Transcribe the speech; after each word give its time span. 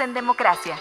En 0.00 0.14
Democracia. 0.14 0.78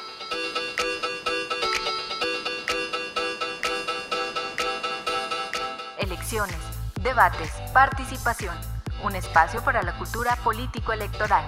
Elecciones, 5.98 6.56
debates, 7.02 7.50
participación. 7.74 8.54
Un 9.04 9.16
espacio 9.16 9.64
para 9.64 9.82
la 9.82 9.98
cultura 9.98 10.36
político-electoral. 10.44 11.44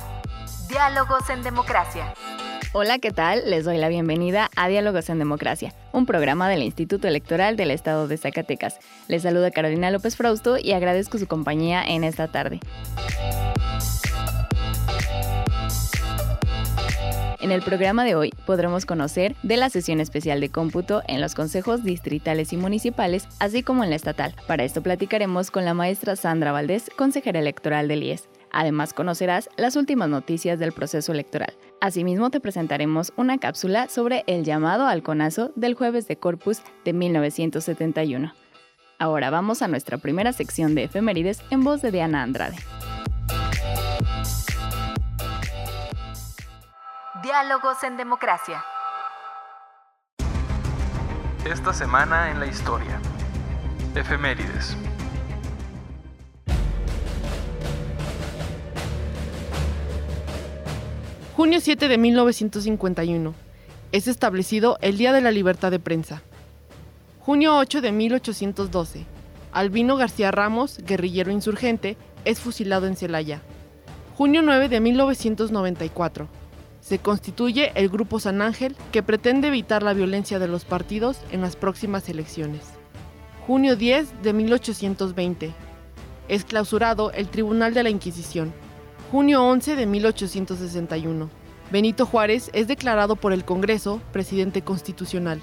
Diálogos 0.68 1.30
en 1.30 1.44
Democracia. 1.44 2.12
Hola, 2.74 2.98
¿qué 2.98 3.12
tal? 3.12 3.48
Les 3.48 3.66
doy 3.66 3.78
la 3.78 3.90
bienvenida 3.90 4.50
a 4.56 4.68
Diálogos 4.68 5.10
en 5.10 5.20
Democracia, 5.20 5.76
un 5.92 6.08
programa 6.08 6.50
del 6.50 6.64
Instituto 6.64 7.08
Electoral 7.08 7.56
del 7.56 7.70
Estado 7.70 8.08
de 8.08 8.18
Zacatecas. 8.18 8.80
Les 9.08 9.22
saluda 9.22 9.52
Carolina 9.52 9.92
López 9.92 10.16
Frausto 10.16 10.58
y 10.58 10.72
agradezco 10.72 11.20
su 11.20 11.28
compañía 11.28 11.84
en 11.84 12.04
esta 12.04 12.28
tarde. 12.30 12.62
En 17.50 17.56
el 17.56 17.64
programa 17.64 18.04
de 18.04 18.14
hoy 18.14 18.32
podremos 18.46 18.86
conocer 18.86 19.36
de 19.42 19.58
la 19.58 19.72
sesión 19.72 20.00
especial 20.00 20.40
de 20.40 20.50
cómputo 20.50 21.02
en 21.08 21.20
los 21.20 21.34
consejos 21.34 21.84
distritales 21.84 22.54
y 22.54 22.58
municipales, 22.58 23.28
así 23.40 23.64
como 23.64 23.84
en 23.84 23.90
la 23.90 23.96
estatal. 23.96 24.36
Para 24.46 24.64
esto 24.64 24.84
platicaremos 24.84 25.50
con 25.50 25.66
la 25.66 25.74
maestra 25.74 26.16
Sandra 26.16 26.52
Valdés, 26.52 26.92
consejera 26.96 27.40
electoral 27.40 27.88
del 27.88 28.04
IES. 28.04 28.30
Además 28.52 28.94
conocerás 28.94 29.50
las 29.58 29.76
últimas 29.76 30.10
noticias 30.10 30.60
del 30.60 30.74
proceso 30.74 31.12
electoral. 31.12 31.56
Asimismo 31.82 32.30
te 32.30 32.40
presentaremos 32.40 33.14
una 33.16 33.40
cápsula 33.40 33.90
sobre 33.90 34.24
el 34.28 34.44
llamado 34.44 34.86
al 34.86 35.02
conazo 35.02 35.52
del 35.56 35.74
jueves 35.74 36.08
de 36.08 36.18
Corpus 36.18 36.62
de 36.86 36.94
1971. 36.94 38.32
Ahora 39.00 39.32
vamos 39.32 39.64
a 39.64 39.68
nuestra 39.68 39.98
primera 39.98 40.34
sección 40.34 40.76
de 40.76 40.84
efemérides 40.84 41.42
en 41.50 41.64
voz 41.64 41.82
de 41.82 41.90
Diana 41.90 42.22
Andrade. 42.22 42.58
Diálogos 47.24 47.84
en 47.84 47.98
Democracia. 47.98 48.64
Esta 51.44 51.74
semana 51.74 52.32
en 52.32 52.40
la 52.40 52.46
historia. 52.46 53.02
Efemérides. 53.94 54.78
Junio 61.36 61.60
7 61.60 61.90
de 61.90 61.98
1951. 61.98 63.34
Es 63.92 64.08
establecido 64.08 64.78
el 64.82 64.98
Día 64.98 65.12
de 65.12 65.20
la 65.20 65.32
Libertad 65.32 65.72
de 65.72 65.80
Prensa. 65.80 66.22
Junio 67.20 67.58
8 67.58 67.82
de 67.82 67.92
1812. 67.92 69.06
Albino 69.52 69.98
García 69.98 70.32
Ramos, 70.32 70.78
guerrillero 70.86 71.32
insurgente, 71.32 71.98
es 72.24 72.40
fusilado 72.40 72.88
en 72.88 72.96
Celaya. 72.96 73.42
Junio 74.16 74.42
9 74.42 74.70
de 74.70 74.80
1994 74.80 76.39
se 76.82 77.00
constituye 77.00 77.72
el 77.76 77.90
Grupo 77.90 78.20
San 78.20 78.42
Ángel 78.42 78.76
que 78.92 79.04
pretende 79.04 79.50
evitar 79.50 79.84
la 79.84 79.94
violencia 79.94 80.40
de 80.40 80.48
los 80.48 80.66
partidos 80.66 81.18
en 81.32 81.42
las 81.42 81.56
próximas 81.56 82.08
elecciones. 82.10 82.62
Junio 83.46 83.76
10 83.76 84.22
de 84.24 84.34
1820. 84.34 85.54
Es 86.28 86.46
clausurado 86.46 87.12
el 87.12 87.28
Tribunal 87.28 87.74
de 87.74 87.84
la 87.84 87.90
Inquisición. 87.90 88.54
Junio 89.12 89.44
11 89.44 89.76
de 89.76 89.86
1861. 89.86 91.30
Benito 91.72 92.06
Juárez 92.06 92.50
es 92.54 92.68
declarado 92.68 93.16
por 93.16 93.34
el 93.34 93.46
Congreso 93.46 94.02
presidente 94.12 94.62
constitucional. 94.62 95.42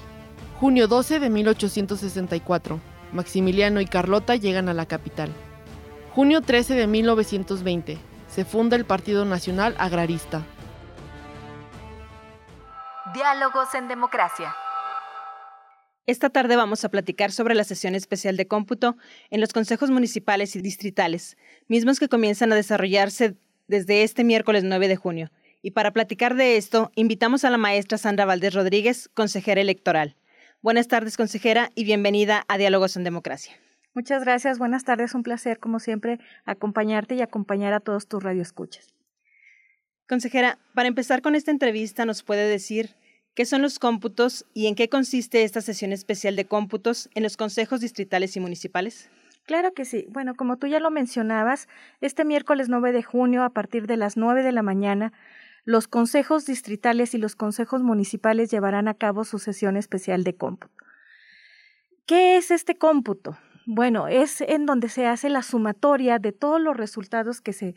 Junio 0.59 0.87
12 0.87 1.19
de 1.19 1.29
1864. 1.29 2.79
Maximiliano 3.13 3.79
y 3.79 3.85
Carlota 3.85 4.35
llegan 4.35 4.69
a 4.69 4.73
la 4.73 4.85
capital. 4.85 5.29
Junio 6.13 6.41
13 6.41 6.75
de 6.75 6.87
1920. 6.87 7.97
Se 8.27 8.43
funda 8.43 8.75
el 8.75 8.85
Partido 8.85 9.23
Nacional 9.23 9.75
Agrarista. 9.77 10.43
Diálogos 13.13 13.73
en 13.73 13.87
Democracia. 13.87 14.53
Esta 16.07 16.29
tarde 16.29 16.55
vamos 16.55 16.83
a 16.83 16.89
platicar 16.89 17.31
sobre 17.31 17.55
la 17.55 17.63
sesión 17.63 17.95
especial 17.95 18.35
de 18.35 18.47
cómputo 18.47 18.97
en 19.29 19.39
los 19.39 19.53
consejos 19.53 19.91
municipales 19.91 20.55
y 20.55 20.61
distritales, 20.61 21.37
mismos 21.67 21.99
que 21.99 22.09
comienzan 22.09 22.51
a 22.51 22.55
desarrollarse 22.55 23.35
desde 23.67 24.03
este 24.03 24.23
miércoles 24.23 24.63
9 24.65 24.87
de 24.87 24.95
junio. 24.97 25.31
Y 25.61 25.71
para 25.71 25.91
platicar 25.91 26.35
de 26.35 26.57
esto, 26.57 26.91
invitamos 26.95 27.45
a 27.45 27.49
la 27.49 27.57
maestra 27.57 27.97
Sandra 27.97 28.25
Valdés 28.25 28.53
Rodríguez, 28.53 29.09
consejera 29.13 29.61
electoral. 29.61 30.15
Buenas 30.61 30.87
tardes, 30.87 31.15
consejera, 31.15 31.69
y 31.75 31.85
bienvenida 31.85 32.43
a 32.47 32.57
Diálogos 32.57 32.97
en 32.97 33.03
Democracia. 33.03 33.53
Muchas 33.93 34.23
gracias, 34.23 34.59
buenas 34.59 34.83
tardes, 34.83 35.13
un 35.15 35.23
placer, 35.23 35.59
como 35.59 35.79
siempre, 35.79 36.19
acompañarte 36.45 37.15
y 37.15 37.21
acompañar 37.21 37.73
a 37.73 37.79
todos 37.79 38.07
tus 38.07 38.21
radioescuchas. 38.21 38.96
Consejera, 40.07 40.57
para 40.73 40.87
empezar 40.87 41.21
con 41.21 41.35
esta 41.35 41.51
entrevista, 41.51 42.05
¿nos 42.05 42.23
puede 42.23 42.47
decir 42.47 42.95
qué 43.35 43.45
son 43.45 43.61
los 43.61 43.77
cómputos 43.77 44.45
y 44.53 44.67
en 44.67 44.75
qué 44.75 44.87
consiste 44.87 45.43
esta 45.43 45.59
sesión 45.59 45.91
especial 45.91 46.37
de 46.37 46.45
cómputos 46.45 47.09
en 47.13 47.23
los 47.23 47.35
consejos 47.35 47.81
distritales 47.81 48.37
y 48.37 48.39
municipales? 48.39 49.09
Claro 49.45 49.73
que 49.73 49.83
sí. 49.83 50.07
Bueno, 50.09 50.35
como 50.35 50.57
tú 50.57 50.67
ya 50.67 50.79
lo 50.79 50.91
mencionabas, 50.91 51.67
este 51.99 52.23
miércoles 52.23 52.69
9 52.69 52.93
de 52.93 53.03
junio, 53.03 53.43
a 53.43 53.49
partir 53.49 53.85
de 53.85 53.97
las 53.97 54.15
9 54.15 54.43
de 54.43 54.51
la 54.53 54.61
mañana, 54.61 55.11
los 55.65 55.89
consejos 55.89 56.45
distritales 56.45 57.13
y 57.13 57.17
los 57.17 57.35
consejos 57.35 57.83
municipales 57.83 58.49
llevarán 58.49 58.87
a 58.87 58.93
cabo 58.93 59.25
su 59.25 59.39
sesión 59.39 59.75
especial 59.75 60.23
de 60.23 60.35
cómputo. 60.35 60.73
¿Qué 62.05 62.37
es 62.37 62.51
este 62.51 62.77
cómputo? 62.77 63.37
Bueno, 63.65 64.07
es 64.07 64.39
en 64.39 64.65
donde 64.65 64.87
se 64.87 65.05
hace 65.05 65.29
la 65.29 65.43
sumatoria 65.43 66.19
de 66.19 66.31
todos 66.31 66.61
los 66.61 66.77
resultados 66.77 67.41
que 67.41 67.51
se 67.51 67.75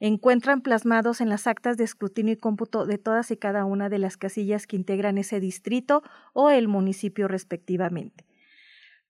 encuentran 0.00 0.60
plasmados 0.60 1.20
en 1.20 1.28
las 1.28 1.46
actas 1.46 1.76
de 1.76 1.84
escrutinio 1.84 2.34
y 2.34 2.36
cómputo 2.36 2.86
de 2.86 2.98
todas 2.98 3.30
y 3.30 3.36
cada 3.36 3.64
una 3.64 3.88
de 3.88 3.98
las 3.98 4.16
casillas 4.16 4.66
que 4.66 4.76
integran 4.76 5.18
ese 5.18 5.40
distrito 5.40 6.02
o 6.32 6.50
el 6.50 6.68
municipio 6.68 7.28
respectivamente. 7.28 8.24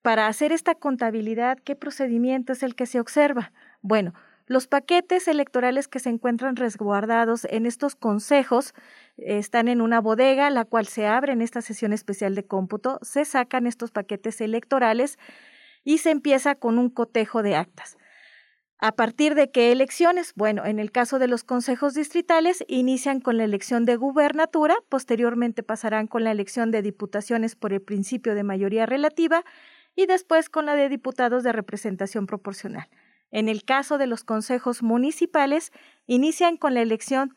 Para 0.02 0.26
hacer 0.28 0.52
esta 0.52 0.74
contabilidad, 0.74 1.58
¿qué 1.58 1.76
procedimiento 1.76 2.52
es 2.52 2.62
el 2.62 2.74
que 2.74 2.86
se 2.86 3.00
observa? 3.00 3.52
Bueno, 3.82 4.14
los 4.46 4.66
paquetes 4.66 5.28
electorales 5.28 5.88
que 5.88 5.98
se 5.98 6.08
encuentran 6.08 6.56
resguardados 6.56 7.46
en 7.50 7.66
estos 7.66 7.94
consejos 7.94 8.72
están 9.18 9.68
en 9.68 9.82
una 9.82 10.00
bodega, 10.00 10.48
la 10.48 10.64
cual 10.64 10.86
se 10.86 11.06
abre 11.06 11.34
en 11.34 11.42
esta 11.42 11.60
sesión 11.60 11.92
especial 11.92 12.34
de 12.34 12.46
cómputo, 12.46 12.98
se 13.02 13.26
sacan 13.26 13.66
estos 13.66 13.90
paquetes 13.90 14.40
electorales 14.40 15.18
y 15.84 15.98
se 15.98 16.10
empieza 16.10 16.54
con 16.54 16.78
un 16.78 16.88
cotejo 16.88 17.42
de 17.42 17.56
actas. 17.56 17.98
¿A 18.80 18.92
partir 18.92 19.34
de 19.34 19.50
qué 19.50 19.72
elecciones? 19.72 20.34
Bueno, 20.36 20.64
en 20.64 20.78
el 20.78 20.92
caso 20.92 21.18
de 21.18 21.26
los 21.26 21.42
consejos 21.42 21.94
distritales, 21.94 22.64
inician 22.68 23.20
con 23.20 23.36
la 23.36 23.42
elección 23.42 23.84
de 23.84 23.96
gubernatura, 23.96 24.76
posteriormente 24.88 25.64
pasarán 25.64 26.06
con 26.06 26.22
la 26.22 26.30
elección 26.30 26.70
de 26.70 26.80
diputaciones 26.80 27.56
por 27.56 27.72
el 27.72 27.82
principio 27.82 28.36
de 28.36 28.44
mayoría 28.44 28.86
relativa 28.86 29.44
y 29.96 30.06
después 30.06 30.48
con 30.48 30.64
la 30.64 30.76
de 30.76 30.88
diputados 30.88 31.42
de 31.42 31.50
representación 31.50 32.26
proporcional. 32.26 32.88
En 33.32 33.48
el 33.48 33.64
caso 33.64 33.98
de 33.98 34.06
los 34.06 34.22
consejos 34.22 34.84
municipales, 34.84 35.72
inician 36.06 36.56
con 36.56 36.74
la 36.74 36.80
elección 36.80 37.34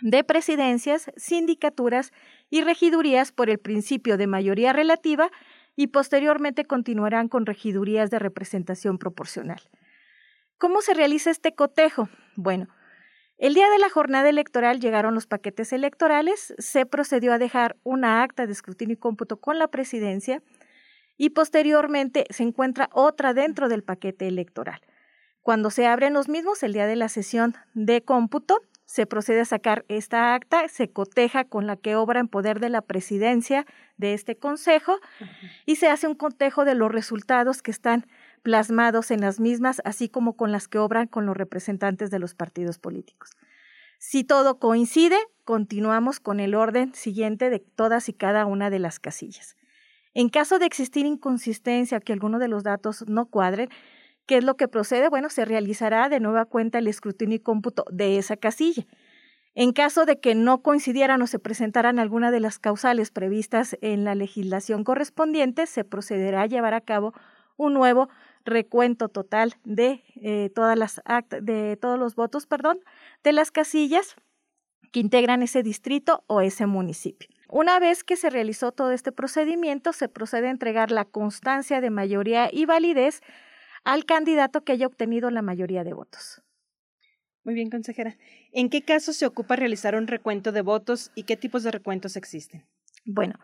de 0.00 0.24
presidencias, 0.24 1.12
sindicaturas 1.16 2.12
y 2.50 2.62
regidurías 2.62 3.30
por 3.30 3.48
el 3.48 3.58
principio 3.58 4.16
de 4.16 4.26
mayoría 4.26 4.72
relativa 4.72 5.30
y 5.76 5.86
posteriormente 5.86 6.64
continuarán 6.64 7.28
con 7.28 7.46
regidurías 7.46 8.10
de 8.10 8.18
representación 8.18 8.98
proporcional. 8.98 9.60
¿Cómo 10.58 10.82
se 10.82 10.92
realiza 10.92 11.30
este 11.30 11.54
cotejo? 11.54 12.08
Bueno, 12.34 12.66
el 13.36 13.54
día 13.54 13.70
de 13.70 13.78
la 13.78 13.88
jornada 13.88 14.28
electoral 14.28 14.80
llegaron 14.80 15.14
los 15.14 15.28
paquetes 15.28 15.72
electorales, 15.72 16.52
se 16.58 16.84
procedió 16.84 17.32
a 17.32 17.38
dejar 17.38 17.76
una 17.84 18.24
acta 18.24 18.44
de 18.44 18.52
escrutinio 18.54 18.94
y 18.94 18.96
cómputo 18.96 19.36
con 19.36 19.60
la 19.60 19.68
presidencia 19.68 20.42
y 21.16 21.30
posteriormente 21.30 22.24
se 22.30 22.42
encuentra 22.42 22.90
otra 22.92 23.34
dentro 23.34 23.68
del 23.68 23.84
paquete 23.84 24.26
electoral. 24.26 24.80
Cuando 25.42 25.70
se 25.70 25.86
abren 25.86 26.12
los 26.12 26.28
mismos, 26.28 26.64
el 26.64 26.72
día 26.72 26.88
de 26.88 26.96
la 26.96 27.08
sesión 27.08 27.54
de 27.74 28.02
cómputo, 28.02 28.60
se 28.84 29.06
procede 29.06 29.42
a 29.42 29.44
sacar 29.44 29.84
esta 29.88 30.34
acta, 30.34 30.66
se 30.66 30.90
coteja 30.90 31.44
con 31.44 31.66
la 31.66 31.76
que 31.76 31.94
obra 31.94 32.20
en 32.20 32.26
poder 32.26 32.58
de 32.58 32.70
la 32.70 32.80
presidencia 32.80 33.64
de 33.96 34.14
este 34.14 34.36
consejo 34.36 34.98
y 35.66 35.76
se 35.76 35.88
hace 35.88 36.08
un 36.08 36.14
cotejo 36.14 36.64
de 36.64 36.74
los 36.74 36.90
resultados 36.90 37.62
que 37.62 37.70
están 37.70 38.06
plasmados 38.38 39.10
en 39.10 39.20
las 39.20 39.40
mismas, 39.40 39.82
así 39.84 40.08
como 40.08 40.36
con 40.36 40.52
las 40.52 40.68
que 40.68 40.78
obran 40.78 41.06
con 41.06 41.26
los 41.26 41.36
representantes 41.36 42.10
de 42.10 42.18
los 42.18 42.34
partidos 42.34 42.78
políticos. 42.78 43.30
Si 43.98 44.22
todo 44.22 44.58
coincide, 44.58 45.16
continuamos 45.44 46.20
con 46.20 46.38
el 46.40 46.54
orden 46.54 46.94
siguiente 46.94 47.50
de 47.50 47.58
todas 47.58 48.08
y 48.08 48.12
cada 48.12 48.46
una 48.46 48.70
de 48.70 48.78
las 48.78 49.00
casillas. 49.00 49.56
En 50.14 50.28
caso 50.28 50.58
de 50.58 50.66
existir 50.66 51.04
inconsistencia, 51.04 52.00
que 52.00 52.12
alguno 52.12 52.38
de 52.38 52.48
los 52.48 52.62
datos 52.62 53.04
no 53.08 53.26
cuadren, 53.26 53.68
¿qué 54.26 54.36
es 54.38 54.44
lo 54.44 54.56
que 54.56 54.68
procede? 54.68 55.08
Bueno, 55.08 55.30
se 55.30 55.44
realizará 55.44 56.08
de 56.08 56.20
nueva 56.20 56.44
cuenta 56.44 56.78
el 56.78 56.86
escrutinio 56.86 57.36
y 57.36 57.40
cómputo 57.40 57.84
de 57.90 58.18
esa 58.18 58.36
casilla. 58.36 58.86
En 59.54 59.72
caso 59.72 60.06
de 60.06 60.20
que 60.20 60.36
no 60.36 60.62
coincidieran 60.62 61.20
o 61.20 61.26
se 61.26 61.40
presentaran 61.40 61.98
alguna 61.98 62.30
de 62.30 62.38
las 62.38 62.60
causales 62.60 63.10
previstas 63.10 63.76
en 63.80 64.04
la 64.04 64.14
legislación 64.14 64.84
correspondiente, 64.84 65.66
se 65.66 65.82
procederá 65.82 66.42
a 66.42 66.46
llevar 66.46 66.74
a 66.74 66.80
cabo 66.80 67.12
un 67.56 67.74
nuevo 67.74 68.08
recuento 68.44 69.08
total 69.08 69.54
de, 69.64 70.02
eh, 70.16 70.50
todas 70.54 70.78
las 70.78 71.00
de 71.42 71.76
todos 71.76 71.98
los 71.98 72.14
votos 72.14 72.46
perdón, 72.46 72.80
de 73.22 73.32
las 73.32 73.50
casillas 73.50 74.16
que 74.92 75.00
integran 75.00 75.42
ese 75.42 75.62
distrito 75.62 76.24
o 76.26 76.40
ese 76.40 76.66
municipio. 76.66 77.28
Una 77.50 77.78
vez 77.78 78.04
que 78.04 78.16
se 78.16 78.30
realizó 78.30 78.72
todo 78.72 78.92
este 78.92 79.12
procedimiento, 79.12 79.92
se 79.92 80.08
procede 80.08 80.48
a 80.48 80.50
entregar 80.50 80.90
la 80.90 81.04
constancia 81.04 81.80
de 81.80 81.90
mayoría 81.90 82.50
y 82.52 82.66
validez 82.66 83.22
al 83.84 84.04
candidato 84.04 84.64
que 84.64 84.72
haya 84.72 84.86
obtenido 84.86 85.30
la 85.30 85.42
mayoría 85.42 85.84
de 85.84 85.94
votos. 85.94 86.42
Muy 87.44 87.54
bien, 87.54 87.70
consejera. 87.70 88.18
¿En 88.52 88.68
qué 88.68 88.82
casos 88.82 89.16
se 89.16 89.24
ocupa 89.24 89.56
realizar 89.56 89.94
un 89.94 90.06
recuento 90.06 90.52
de 90.52 90.60
votos 90.60 91.10
y 91.14 91.22
qué 91.22 91.36
tipos 91.36 91.62
de 91.62 91.70
recuentos 91.70 92.16
existen? 92.16 92.66
Bueno, 93.06 93.38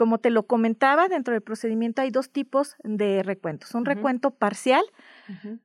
como 0.00 0.16
te 0.16 0.30
lo 0.30 0.44
comentaba, 0.44 1.08
dentro 1.08 1.34
del 1.34 1.42
procedimiento 1.42 2.00
hay 2.00 2.10
dos 2.10 2.30
tipos 2.30 2.74
de 2.84 3.22
recuentos. 3.22 3.74
Un 3.74 3.84
recuento 3.84 4.30
parcial, 4.30 4.82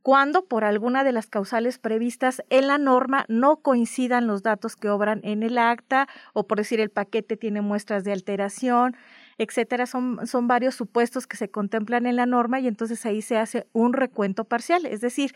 cuando 0.02 0.44
por 0.44 0.66
alguna 0.66 1.06
de 1.06 1.14
las 1.14 1.28
causales 1.28 1.80
previstas 1.80 2.44
en 2.50 2.68
la 2.68 2.78
norma 2.78 3.24
no 3.30 3.62
coincidan 3.62 4.28
los 4.28 4.44
datos 4.44 4.76
que 4.76 4.90
obran 4.90 5.22
en 5.24 5.42
el 5.42 5.58
acta, 5.58 6.10
o 6.34 6.48
por 6.48 6.58
decir 6.58 6.82
el 6.82 6.90
paquete 6.90 7.38
tiene 7.38 7.62
muestras 7.62 8.04
de 8.04 8.12
alteración, 8.12 8.98
etcétera. 9.38 9.86
Son, 9.86 10.28
son 10.28 10.50
varios 10.50 10.76
supuestos 10.76 11.28
que 11.28 11.38
se 11.38 11.48
contemplan 11.48 12.06
en 12.06 12.18
la 12.18 12.26
norma 12.26 12.60
y 12.60 12.68
entonces 12.68 13.06
ahí 13.06 13.22
se 13.22 13.38
hace 13.38 13.68
un 13.72 13.94
recuento 13.94 14.44
parcial. 14.44 14.86
Es 14.86 15.00
decir, 15.00 15.34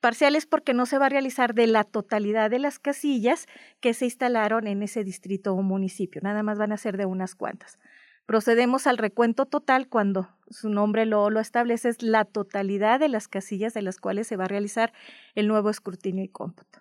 Parciales 0.00 0.46
porque 0.46 0.72
no 0.72 0.86
se 0.86 0.96
va 0.96 1.06
a 1.06 1.10
realizar 1.10 1.54
de 1.54 1.66
la 1.66 1.84
totalidad 1.84 2.48
de 2.48 2.58
las 2.58 2.78
casillas 2.78 3.46
que 3.80 3.92
se 3.92 4.06
instalaron 4.06 4.66
en 4.66 4.82
ese 4.82 5.04
distrito 5.04 5.52
o 5.52 5.60
municipio, 5.60 6.22
nada 6.24 6.42
más 6.42 6.56
van 6.56 6.72
a 6.72 6.78
ser 6.78 6.96
de 6.96 7.04
unas 7.04 7.34
cuantas. 7.34 7.78
Procedemos 8.26 8.86
al 8.86 8.98
recuento 8.98 9.46
total 9.46 9.88
cuando 9.88 10.28
su 10.48 10.68
nombre 10.68 11.06
lo, 11.06 11.30
lo 11.30 11.40
establece, 11.40 11.88
es 11.88 12.02
la 12.02 12.24
totalidad 12.24 13.00
de 13.00 13.08
las 13.08 13.28
casillas 13.28 13.74
de 13.74 13.82
las 13.82 13.98
cuales 13.98 14.26
se 14.26 14.36
va 14.36 14.44
a 14.44 14.48
realizar 14.48 14.92
el 15.34 15.48
nuevo 15.48 15.70
escrutinio 15.70 16.24
y 16.24 16.28
cómputo. 16.28 16.80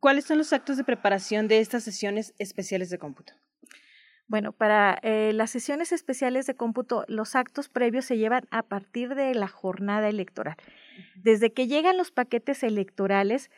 ¿Cuáles 0.00 0.24
son 0.24 0.38
los 0.38 0.52
actos 0.52 0.76
de 0.76 0.84
preparación 0.84 1.48
de 1.48 1.60
estas 1.60 1.84
sesiones 1.84 2.34
especiales 2.38 2.88
de 2.88 2.98
cómputo? 2.98 3.34
Bueno, 4.28 4.52
para 4.52 4.98
eh, 5.02 5.32
las 5.34 5.50
sesiones 5.50 5.92
especiales 5.92 6.46
de 6.46 6.56
cómputo, 6.56 7.04
los 7.06 7.36
actos 7.36 7.68
previos 7.68 8.04
se 8.04 8.16
llevan 8.16 8.48
a 8.50 8.62
partir 8.64 9.14
de 9.14 9.34
la 9.34 9.46
jornada 9.46 10.08
electoral. 10.08 10.56
Desde 11.14 11.52
que 11.52 11.68
llegan 11.68 11.96
los 11.96 12.10
paquetes 12.10 12.64
electorales, 12.64 13.50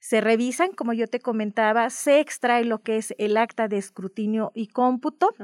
se 0.00 0.20
revisan, 0.20 0.72
como 0.72 0.94
yo 0.94 1.06
te 1.06 1.20
comentaba, 1.20 1.90
se 1.90 2.20
extrae 2.20 2.64
lo 2.64 2.82
que 2.82 2.96
es 2.96 3.14
el 3.18 3.36
acta 3.36 3.68
de 3.68 3.76
escrutinio 3.76 4.50
y 4.54 4.68
cómputo, 4.68 5.34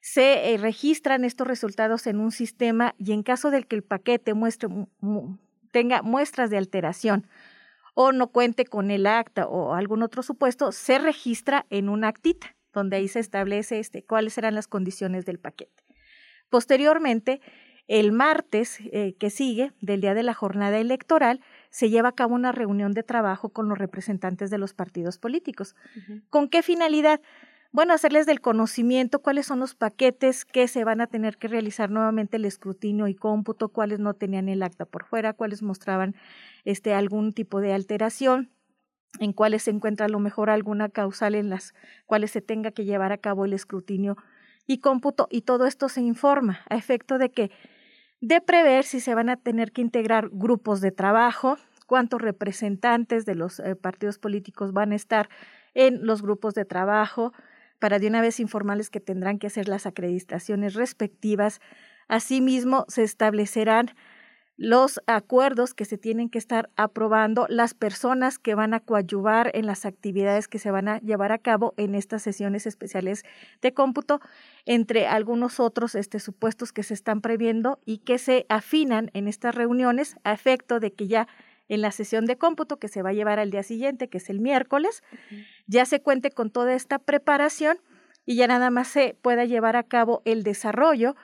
se 0.00 0.54
eh, 0.54 0.56
registran 0.56 1.24
estos 1.24 1.46
resultados 1.46 2.06
en 2.06 2.18
un 2.18 2.32
sistema 2.32 2.94
y 2.98 3.12
en 3.12 3.22
caso 3.22 3.50
de 3.50 3.62
que 3.62 3.76
el 3.76 3.84
paquete 3.84 4.34
muestre, 4.34 4.68
tenga 5.70 6.02
muestras 6.02 6.50
de 6.50 6.58
alteración 6.58 7.28
o 7.94 8.12
no 8.12 8.28
cuente 8.28 8.64
con 8.64 8.90
el 8.90 9.06
acta 9.06 9.46
o 9.46 9.74
algún 9.74 10.02
otro 10.02 10.22
supuesto, 10.22 10.72
se 10.72 10.98
registra 10.98 11.66
en 11.68 11.88
una 11.88 12.08
actita 12.08 12.56
donde 12.72 12.96
ahí 12.96 13.08
se 13.08 13.20
establece 13.20 13.78
este, 13.78 14.02
cuáles 14.02 14.32
serán 14.32 14.54
las 14.54 14.66
condiciones 14.66 15.26
del 15.26 15.38
paquete. 15.38 15.84
Posteriormente, 16.48 17.42
el 17.88 18.12
martes 18.12 18.78
eh, 18.80 19.14
que 19.18 19.30
sigue, 19.30 19.72
del 19.80 20.00
día 20.00 20.14
de 20.14 20.22
la 20.22 20.34
jornada 20.34 20.78
electoral, 20.78 21.40
se 21.70 21.90
lleva 21.90 22.10
a 22.10 22.14
cabo 22.14 22.34
una 22.34 22.52
reunión 22.52 22.92
de 22.92 23.02
trabajo 23.02 23.50
con 23.50 23.68
los 23.68 23.78
representantes 23.78 24.50
de 24.50 24.58
los 24.58 24.74
partidos 24.74 25.18
políticos. 25.18 25.74
¿Con 26.30 26.48
qué 26.48 26.62
finalidad? 26.62 27.20
Bueno, 27.72 27.94
hacerles 27.94 28.26
del 28.26 28.42
conocimiento 28.42 29.20
cuáles 29.20 29.46
son 29.46 29.58
los 29.58 29.74
paquetes 29.74 30.44
que 30.44 30.68
se 30.68 30.84
van 30.84 31.00
a 31.00 31.06
tener 31.06 31.38
que 31.38 31.48
realizar 31.48 31.90
nuevamente 31.90 32.36
el 32.36 32.44
escrutinio 32.44 33.08
y 33.08 33.14
cómputo, 33.14 33.70
cuáles 33.70 33.98
no 33.98 34.12
tenían 34.12 34.50
el 34.50 34.62
acta 34.62 34.84
por 34.84 35.04
fuera, 35.06 35.32
cuáles 35.32 35.62
mostraban 35.62 36.14
este, 36.64 36.92
algún 36.92 37.32
tipo 37.32 37.60
de 37.60 37.72
alteración 37.72 38.50
en 39.20 39.32
cuáles 39.32 39.64
se 39.64 39.70
encuentra 39.70 40.06
a 40.06 40.08
lo 40.08 40.18
mejor 40.18 40.50
alguna 40.50 40.88
causal 40.88 41.34
en 41.34 41.50
las 41.50 41.74
cuales 42.06 42.30
se 42.30 42.40
tenga 42.40 42.70
que 42.72 42.84
llevar 42.84 43.12
a 43.12 43.18
cabo 43.18 43.44
el 43.44 43.52
escrutinio 43.52 44.16
y 44.66 44.78
cómputo, 44.78 45.28
y 45.30 45.42
todo 45.42 45.66
esto 45.66 45.88
se 45.88 46.00
informa 46.00 46.60
a 46.68 46.76
efecto 46.76 47.18
de 47.18 47.30
que 47.30 47.50
de 48.20 48.40
prever 48.40 48.84
si 48.84 49.00
se 49.00 49.14
van 49.14 49.28
a 49.28 49.36
tener 49.36 49.72
que 49.72 49.82
integrar 49.82 50.28
grupos 50.30 50.80
de 50.80 50.92
trabajo, 50.92 51.58
cuántos 51.86 52.22
representantes 52.22 53.26
de 53.26 53.34
los 53.34 53.58
eh, 53.58 53.74
partidos 53.74 54.18
políticos 54.18 54.72
van 54.72 54.92
a 54.92 54.96
estar 54.96 55.28
en 55.74 56.06
los 56.06 56.22
grupos 56.22 56.54
de 56.54 56.64
trabajo, 56.64 57.32
para 57.80 57.98
de 57.98 58.06
una 58.06 58.20
vez 58.20 58.38
informarles 58.38 58.90
que 58.90 59.00
tendrán 59.00 59.40
que 59.40 59.48
hacer 59.48 59.68
las 59.68 59.86
acreditaciones 59.86 60.74
respectivas. 60.74 61.60
Asimismo, 62.06 62.84
se 62.86 63.02
establecerán 63.02 63.90
los 64.56 65.00
acuerdos 65.06 65.74
que 65.74 65.84
se 65.84 65.98
tienen 65.98 66.28
que 66.28 66.38
estar 66.38 66.70
aprobando, 66.76 67.46
las 67.48 67.74
personas 67.74 68.38
que 68.38 68.54
van 68.54 68.74
a 68.74 68.80
coadyuvar 68.80 69.50
en 69.54 69.66
las 69.66 69.86
actividades 69.86 70.46
que 70.46 70.58
se 70.58 70.70
van 70.70 70.88
a 70.88 71.00
llevar 71.00 71.32
a 71.32 71.38
cabo 71.38 71.74
en 71.76 71.94
estas 71.94 72.22
sesiones 72.22 72.66
especiales 72.66 73.24
de 73.62 73.72
cómputo, 73.72 74.20
entre 74.66 75.06
algunos 75.06 75.58
otros 75.58 75.94
este, 75.94 76.20
supuestos 76.20 76.72
que 76.72 76.82
se 76.82 76.94
están 76.94 77.20
previendo 77.20 77.80
y 77.86 77.98
que 77.98 78.18
se 78.18 78.46
afinan 78.48 79.10
en 79.14 79.26
estas 79.26 79.54
reuniones 79.54 80.16
a 80.22 80.32
efecto 80.32 80.80
de 80.80 80.92
que 80.92 81.08
ya 81.08 81.28
en 81.68 81.80
la 81.80 81.90
sesión 81.90 82.26
de 82.26 82.36
cómputo 82.36 82.78
que 82.78 82.88
se 82.88 83.02
va 83.02 83.10
a 83.10 83.14
llevar 83.14 83.38
al 83.38 83.50
día 83.50 83.62
siguiente, 83.62 84.08
que 84.08 84.18
es 84.18 84.28
el 84.28 84.40
miércoles, 84.40 85.02
ya 85.66 85.86
se 85.86 86.02
cuente 86.02 86.30
con 86.30 86.50
toda 86.50 86.74
esta 86.74 86.98
preparación 86.98 87.78
y 88.26 88.36
ya 88.36 88.46
nada 88.46 88.70
más 88.70 88.88
se 88.88 89.16
pueda 89.22 89.46
llevar 89.46 89.76
a 89.76 89.82
cabo 89.82 90.20
el 90.24 90.42
desarrollo 90.42 91.16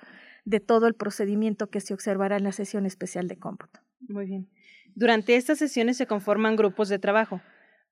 de 0.49 0.61
todo 0.61 0.87
el 0.87 0.95
procedimiento 0.95 1.69
que 1.69 1.81
se 1.81 1.93
observará 1.93 2.39
en 2.39 2.45
la 2.45 2.53
sesión 2.53 2.87
especial 2.87 3.29
de 3.29 3.37
cómputo. 3.37 3.81
Muy 4.09 4.25
bien. 4.25 4.49
Durante 4.95 5.37
estas 5.37 5.59
sesiones 5.59 5.99
se 5.99 6.06
conforman 6.06 6.56
grupos 6.56 6.88
de 6.88 6.99
trabajo. 6.99 7.43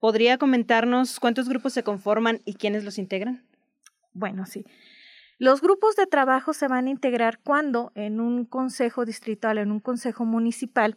¿Podría 0.01 0.39
comentarnos 0.39 1.21
cuántos 1.21 1.51
grupos 1.51 1.75
se 1.75 1.83
conforman 1.83 2.41
y 2.47 2.55
quiénes 2.55 2.83
los 2.83 2.97
integran? 2.97 3.45
Bueno, 4.15 4.47
sí. 4.47 4.65
Los 5.39 5.61
grupos 5.61 5.97
de 5.97 6.07
trabajo 6.07 6.55
se 6.55 6.67
van 6.67 6.87
a 6.87 6.91
integrar 6.91 7.41
cuando 7.45 7.93
en 7.95 8.21
un 8.21 8.47
consejo 8.47 9.05
distrital, 9.05 9.59
en 9.59 9.71
un 9.71 9.81
consejo 9.81 10.25
municipal, 10.25 10.97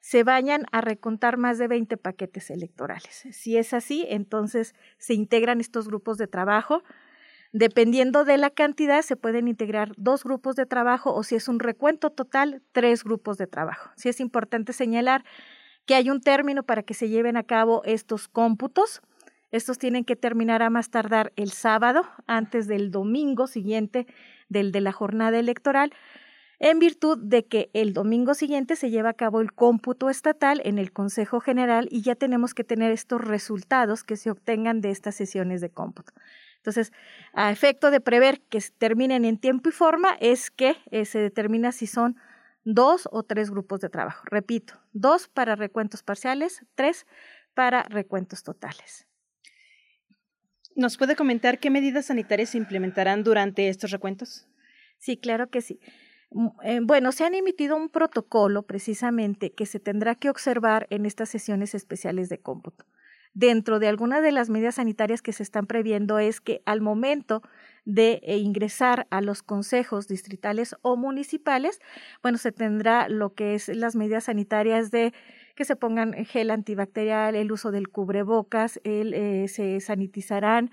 se 0.00 0.24
vayan 0.24 0.66
a 0.72 0.82
recontar 0.82 1.38
más 1.38 1.56
de 1.56 1.68
20 1.68 1.96
paquetes 1.96 2.50
electorales. 2.50 3.24
Si 3.32 3.56
es 3.56 3.72
así, 3.72 4.04
entonces 4.10 4.74
se 4.98 5.14
integran 5.14 5.60
estos 5.60 5.88
grupos 5.88 6.18
de 6.18 6.26
trabajo 6.26 6.82
Dependiendo 7.52 8.24
de 8.24 8.36
la 8.36 8.50
cantidad, 8.50 9.00
se 9.02 9.16
pueden 9.16 9.48
integrar 9.48 9.92
dos 9.96 10.22
grupos 10.22 10.54
de 10.54 10.66
trabajo 10.66 11.14
o 11.14 11.22
si 11.22 11.34
es 11.34 11.48
un 11.48 11.60
recuento 11.60 12.10
total, 12.10 12.62
tres 12.72 13.04
grupos 13.04 13.38
de 13.38 13.46
trabajo. 13.46 13.90
Sí 13.96 14.08
es 14.10 14.20
importante 14.20 14.72
señalar 14.74 15.24
que 15.86 15.94
hay 15.94 16.10
un 16.10 16.20
término 16.20 16.62
para 16.62 16.82
que 16.82 16.92
se 16.92 17.08
lleven 17.08 17.38
a 17.38 17.44
cabo 17.44 17.82
estos 17.84 18.28
cómputos. 18.28 19.00
Estos 19.50 19.78
tienen 19.78 20.04
que 20.04 20.14
terminar 20.14 20.62
a 20.62 20.68
más 20.68 20.90
tardar 20.90 21.32
el 21.36 21.50
sábado, 21.50 22.02
antes 22.26 22.66
del 22.66 22.90
domingo 22.90 23.46
siguiente 23.46 24.06
del 24.50 24.70
de 24.70 24.82
la 24.82 24.92
jornada 24.92 25.38
electoral, 25.38 25.94
en 26.58 26.78
virtud 26.78 27.18
de 27.18 27.46
que 27.46 27.70
el 27.72 27.94
domingo 27.94 28.34
siguiente 28.34 28.76
se 28.76 28.90
lleva 28.90 29.10
a 29.10 29.14
cabo 29.14 29.40
el 29.40 29.52
cómputo 29.52 30.10
estatal 30.10 30.60
en 30.64 30.78
el 30.78 30.92
Consejo 30.92 31.40
General 31.40 31.88
y 31.90 32.02
ya 32.02 32.14
tenemos 32.14 32.52
que 32.52 32.64
tener 32.64 32.92
estos 32.92 33.22
resultados 33.22 34.04
que 34.04 34.16
se 34.16 34.30
obtengan 34.30 34.82
de 34.82 34.90
estas 34.90 35.14
sesiones 35.14 35.62
de 35.62 35.70
cómputo. 35.70 36.12
Entonces, 36.68 36.92
a 37.32 37.50
efecto 37.50 37.90
de 37.90 38.02
prever 38.02 38.42
que 38.42 38.62
terminen 38.76 39.24
en 39.24 39.38
tiempo 39.38 39.70
y 39.70 39.72
forma, 39.72 40.18
es 40.20 40.50
que 40.50 40.76
eh, 40.90 41.06
se 41.06 41.18
determina 41.18 41.72
si 41.72 41.86
son 41.86 42.16
dos 42.62 43.08
o 43.10 43.22
tres 43.22 43.50
grupos 43.50 43.80
de 43.80 43.88
trabajo. 43.88 44.22
Repito, 44.26 44.74
dos 44.92 45.28
para 45.28 45.56
recuentos 45.56 46.02
parciales, 46.02 46.66
tres 46.74 47.06
para 47.54 47.84
recuentos 47.84 48.42
totales. 48.42 49.06
¿Nos 50.76 50.98
puede 50.98 51.16
comentar 51.16 51.58
qué 51.58 51.70
medidas 51.70 52.04
sanitarias 52.04 52.50
se 52.50 52.58
implementarán 52.58 53.24
durante 53.24 53.70
estos 53.70 53.90
recuentos? 53.90 54.46
Sí, 54.98 55.16
claro 55.16 55.48
que 55.48 55.62
sí. 55.62 55.80
Mm, 56.32 56.48
eh, 56.64 56.80
bueno, 56.82 57.12
se 57.12 57.24
han 57.24 57.34
emitido 57.34 57.76
un 57.76 57.88
protocolo 57.88 58.64
precisamente 58.64 59.52
que 59.52 59.64
se 59.64 59.80
tendrá 59.80 60.14
que 60.16 60.28
observar 60.28 60.86
en 60.90 61.06
estas 61.06 61.30
sesiones 61.30 61.74
especiales 61.74 62.28
de 62.28 62.40
cómputo 62.40 62.84
dentro 63.34 63.78
de 63.78 63.88
algunas 63.88 64.22
de 64.22 64.32
las 64.32 64.50
medidas 64.50 64.76
sanitarias 64.76 65.22
que 65.22 65.32
se 65.32 65.42
están 65.42 65.66
previendo 65.66 66.18
es 66.18 66.40
que 66.40 66.62
al 66.64 66.80
momento 66.80 67.42
de 67.84 68.20
eh, 68.22 68.36
ingresar 68.36 69.06
a 69.10 69.20
los 69.20 69.42
consejos 69.42 70.08
distritales 70.08 70.76
o 70.82 70.96
municipales, 70.96 71.80
bueno, 72.22 72.36
se 72.38 72.52
tendrá 72.52 73.08
lo 73.08 73.34
que 73.34 73.54
es 73.54 73.68
las 73.68 73.96
medidas 73.96 74.24
sanitarias 74.24 74.90
de 74.90 75.14
que 75.54 75.64
se 75.64 75.74
pongan 75.74 76.12
gel 76.24 76.50
antibacterial, 76.50 77.34
el 77.34 77.50
uso 77.50 77.72
del 77.72 77.88
cubrebocas, 77.88 78.78
el, 78.84 79.14
eh, 79.14 79.48
se 79.48 79.80
sanitizarán 79.80 80.70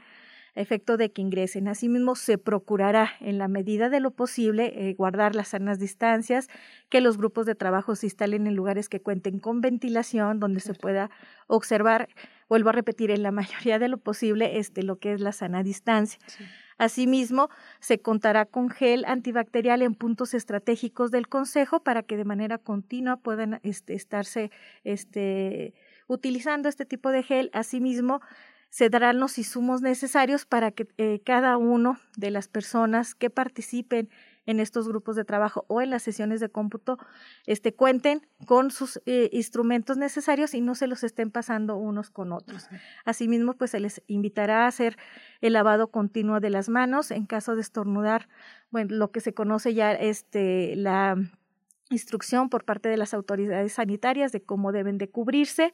efecto 0.56 0.98
de 0.98 1.12
que 1.12 1.22
ingresen. 1.22 1.68
Asimismo, 1.68 2.16
se 2.16 2.38
procurará, 2.38 3.12
en 3.20 3.38
la 3.38 3.48
medida 3.48 3.90
de 3.90 4.00
lo 4.00 4.12
posible, 4.12 4.74
eh, 4.76 4.94
guardar 4.94 5.36
las 5.36 5.50
sanas 5.50 5.80
distancias, 5.80 6.48
que 6.90 7.02
los 7.02 7.18
grupos 7.18 7.46
de 7.46 7.56
trabajo 7.56 7.96
se 7.96 8.08
instalen 8.08 8.48
en 8.48 8.56
lugares 8.56 8.90
que 8.90 9.02
cuenten 9.02 9.40
con 9.40 9.62
ventilación, 9.62 10.40
donde 10.40 10.62
se 10.62 10.74
pueda 10.74 11.12
observar, 11.48 12.08
vuelvo 12.50 12.70
a 12.70 12.74
repetir, 12.74 13.12
en 13.12 13.22
la 13.22 13.32
mayoría 13.32 13.80
de 13.80 13.90
lo 13.90 13.98
posible, 13.98 14.58
este, 14.58 14.84
lo 14.84 14.98
que 14.98 15.14
es 15.14 15.22
la 15.22 15.34
sana 15.34 15.62
distancia. 15.62 16.20
Asimismo, 16.78 17.50
se 17.80 18.00
contará 18.00 18.46
con 18.46 18.70
gel 18.70 19.06
antibacterial 19.06 19.82
en 19.82 19.96
puntos 19.96 20.34
estratégicos 20.34 21.10
del 21.10 21.30
Consejo 21.30 21.82
para 21.82 22.04
que 22.04 22.18
de 22.18 22.26
manera 22.26 22.58
continua 22.58 23.16
puedan 23.16 23.62
este, 23.64 23.94
estarse 23.94 24.52
este, 24.84 25.74
utilizando 26.08 26.68
este 26.68 26.86
tipo 26.86 27.12
de 27.12 27.24
gel. 27.24 27.50
Asimismo, 27.54 28.20
se 28.76 28.90
darán 28.90 29.22
los 29.22 29.38
insumos 29.38 29.82
necesarios 29.82 30.46
para 30.46 30.70
que 30.70 30.86
eh, 30.98 31.22
cada 31.26 31.56
uno 31.56 31.98
de 32.18 32.30
las 32.30 32.50
personas 32.50 33.16
que 33.16 33.30
participen 33.30 34.10
en 34.46 34.60
estos 34.60 34.90
grupos 34.90 35.16
de 35.16 35.24
trabajo 35.24 35.64
o 35.70 35.82
en 35.82 35.92
las 35.92 36.04
sesiones 36.04 36.42
de 36.42 36.50
cómputo 36.50 36.98
este, 37.46 37.74
cuenten 37.74 38.28
con 38.46 38.72
sus 38.72 39.02
eh, 39.06 39.30
instrumentos 39.32 39.96
necesarios 39.96 40.54
y 40.54 40.60
no 40.60 40.76
se 40.76 40.88
los 40.88 41.06
estén 41.06 41.32
pasando 41.32 41.78
unos 41.78 42.10
con 42.10 42.34
otros. 42.34 42.68
Asimismo, 43.06 43.54
pues 43.54 43.72
se 43.72 43.80
les 43.80 44.02
invitará 44.08 44.66
a 44.66 44.68
hacer 44.68 44.98
el 45.40 45.54
lavado 45.54 45.88
continuo 45.88 46.42
de 46.42 46.50
las 46.50 46.68
manos 46.68 47.12
en 47.12 47.28
caso 47.28 47.56
de 47.56 47.62
estornudar, 47.62 48.28
bueno, 48.72 48.94
lo 48.94 49.10
que 49.10 49.22
se 49.22 49.34
conoce 49.34 49.74
ya 49.74 49.94
este, 49.94 50.76
la 50.76 51.16
instrucción 51.90 52.50
por 52.50 52.66
parte 52.66 52.90
de 52.90 52.98
las 52.98 53.14
autoridades 53.14 53.74
sanitarias 53.74 54.32
de 54.32 54.42
cómo 54.42 54.72
deben 54.72 54.98
de 54.98 55.10
cubrirse 55.10 55.74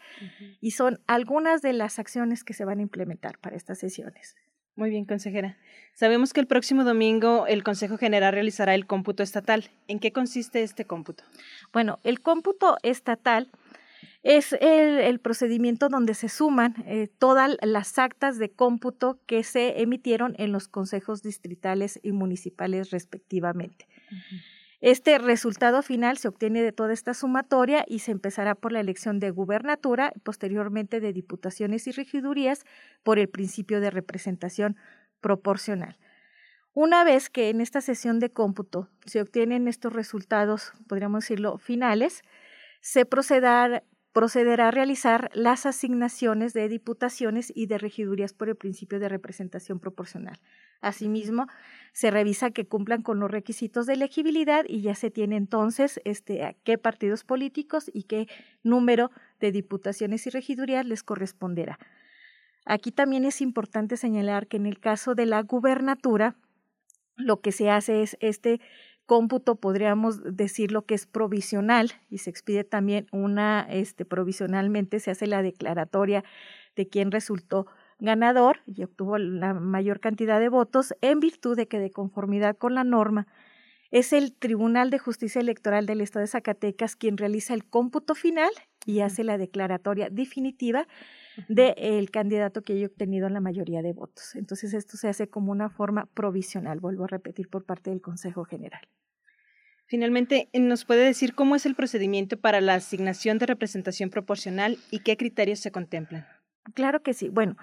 y 0.59 0.71
son 0.71 0.99
algunas 1.07 1.61
de 1.61 1.73
las 1.73 1.99
acciones 1.99 2.43
que 2.43 2.53
se 2.53 2.65
van 2.65 2.79
a 2.79 2.81
implementar 2.81 3.37
para 3.39 3.55
estas 3.55 3.79
sesiones. 3.79 4.35
Muy 4.75 4.89
bien, 4.89 5.05
consejera. 5.05 5.57
Sabemos 5.93 6.33
que 6.33 6.39
el 6.39 6.47
próximo 6.47 6.83
domingo 6.83 7.45
el 7.45 7.63
Consejo 7.63 7.97
General 7.97 8.33
realizará 8.33 8.73
el 8.73 8.87
cómputo 8.87 9.21
estatal. 9.21 9.69
¿En 9.87 9.99
qué 9.99 10.11
consiste 10.11 10.63
este 10.63 10.85
cómputo? 10.85 11.23
Bueno, 11.73 11.99
el 12.03 12.21
cómputo 12.21 12.77
estatal 12.81 13.51
es 14.23 14.53
el, 14.53 15.19
procedimiento 15.19 15.89
donde 15.89 16.13
se 16.13 16.29
suman 16.29 16.75
eh, 16.85 17.09
todas 17.19 17.57
las 17.61 17.97
actas 17.97 18.37
de 18.37 18.51
cómputo 18.51 19.19
que 19.25 19.43
se 19.43 19.81
emitieron 19.81 20.35
en 20.37 20.51
los 20.51 20.67
consejos 20.67 21.21
distritales 21.21 21.99
y 22.03 22.11
municipales 22.11 22.91
respectivamente. 22.91 23.87
Este 24.81 25.19
resultado 25.19 25.83
final 25.83 26.17
se 26.17 26.27
obtiene 26.27 26.63
de 26.63 26.71
toda 26.71 26.91
esta 26.91 27.13
sumatoria 27.13 27.85
y 27.87 27.99
se 27.99 28.11
empezará 28.11 28.55
por 28.55 28.71
la 28.71 28.79
elección 28.79 29.19
de 29.19 29.29
gubernatura, 29.29 30.11
posteriormente 30.23 30.99
de 30.99 31.13
diputaciones 31.13 31.85
y 31.85 31.91
regidurías 31.91 32.65
por 33.03 33.19
el 33.19 33.29
principio 33.29 33.79
de 33.79 33.91
representación 33.91 34.75
proporcional. 35.21 35.99
Una 36.73 37.03
vez 37.03 37.29
que 37.29 37.49
en 37.49 37.61
esta 37.61 37.79
sesión 37.79 38.19
de 38.19 38.31
cómputo 38.31 38.89
se 39.05 39.21
obtienen 39.21 39.67
estos 39.67 39.93
resultados, 39.93 40.73
podríamos 40.87 41.25
decirlo, 41.25 41.59
finales, 41.59 42.23
se 42.79 43.05
procederá, 43.05 43.83
procederá 44.13 44.69
a 44.69 44.71
realizar 44.71 45.29
las 45.33 45.67
asignaciones 45.67 46.53
de 46.53 46.67
diputaciones 46.69 47.51
y 47.53 47.67
de 47.67 47.77
regidurías 47.77 48.33
por 48.33 48.49
el 48.49 48.55
principio 48.55 48.99
de 48.99 49.09
representación 49.09 49.79
proporcional. 49.79 50.39
Asimismo, 50.81 51.47
se 51.93 52.11
revisa 52.11 52.51
que 52.51 52.67
cumplan 52.67 53.01
con 53.01 53.19
los 53.19 53.29
requisitos 53.29 53.85
de 53.85 53.93
elegibilidad 53.93 54.65
y 54.67 54.81
ya 54.81 54.95
se 54.95 55.11
tiene 55.11 55.35
entonces 55.35 55.99
este, 56.05 56.43
a 56.43 56.53
qué 56.53 56.77
partidos 56.77 57.23
políticos 57.23 57.89
y 57.93 58.03
qué 58.03 58.27
número 58.63 59.11
de 59.39 59.51
diputaciones 59.51 60.25
y 60.27 60.29
regidurías 60.29 60.85
les 60.85 61.03
corresponderá. 61.03 61.77
Aquí 62.65 62.91
también 62.91 63.25
es 63.25 63.41
importante 63.41 63.97
señalar 63.97 64.47
que 64.47 64.57
en 64.57 64.65
el 64.65 64.79
caso 64.79 65.15
de 65.15 65.25
la 65.25 65.41
gubernatura, 65.41 66.35
lo 67.15 67.41
que 67.41 67.51
se 67.51 67.69
hace 67.69 68.01
es 68.01 68.17
este 68.19 68.61
cómputo 69.05 69.55
podríamos 69.55 70.23
decir 70.23 70.71
lo 70.71 70.85
que 70.85 70.95
es 70.95 71.05
provisional 71.05 71.91
y 72.09 72.19
se 72.19 72.29
expide 72.29 72.63
también 72.63 73.07
una, 73.11 73.67
este, 73.69 74.05
provisionalmente 74.05 74.99
se 74.99 75.11
hace 75.11 75.27
la 75.27 75.41
declaratoria 75.41 76.23
de 76.75 76.87
quién 76.87 77.11
resultó 77.11 77.67
ganador 78.01 78.59
y 78.65 78.83
obtuvo 78.83 79.17
la 79.17 79.53
mayor 79.53 79.99
cantidad 79.99 80.39
de 80.39 80.49
votos 80.49 80.93
en 81.01 81.19
virtud 81.19 81.55
de 81.55 81.67
que 81.67 81.79
de 81.79 81.91
conformidad 81.91 82.57
con 82.57 82.75
la 82.75 82.83
norma 82.83 83.27
es 83.91 84.13
el 84.13 84.33
Tribunal 84.33 84.89
de 84.89 84.99
Justicia 84.99 85.39
Electoral 85.39 85.85
del 85.85 86.01
Estado 86.01 86.21
de 86.21 86.27
Zacatecas 86.27 86.95
quien 86.95 87.17
realiza 87.17 87.53
el 87.53 87.65
cómputo 87.65 88.15
final 88.15 88.49
y 88.85 89.01
hace 89.01 89.23
la 89.23 89.37
declaratoria 89.37 90.09
definitiva 90.09 90.87
del 91.47 92.09
candidato 92.09 92.61
que 92.61 92.73
haya 92.73 92.87
obtenido 92.87 93.29
la 93.29 93.39
mayoría 93.39 93.81
de 93.81 93.93
votos. 93.93 94.35
Entonces 94.35 94.73
esto 94.73 94.97
se 94.97 95.07
hace 95.07 95.29
como 95.29 95.51
una 95.51 95.69
forma 95.69 96.07
provisional, 96.07 96.79
vuelvo 96.79 97.03
a 97.03 97.07
repetir, 97.07 97.49
por 97.49 97.65
parte 97.65 97.89
del 97.89 98.01
Consejo 98.01 98.45
General. 98.45 98.81
Finalmente, 99.85 100.49
¿nos 100.53 100.85
puede 100.85 101.05
decir 101.05 101.35
cómo 101.35 101.55
es 101.55 101.65
el 101.65 101.75
procedimiento 101.75 102.39
para 102.39 102.61
la 102.61 102.75
asignación 102.75 103.37
de 103.37 103.45
representación 103.45 104.09
proporcional 104.09 104.77
y 104.89 104.99
qué 104.99 105.17
criterios 105.17 105.59
se 105.59 105.71
contemplan? 105.71 106.25
Claro 106.73 107.01
que 107.03 107.13
sí. 107.13 107.29
Bueno, 107.29 107.57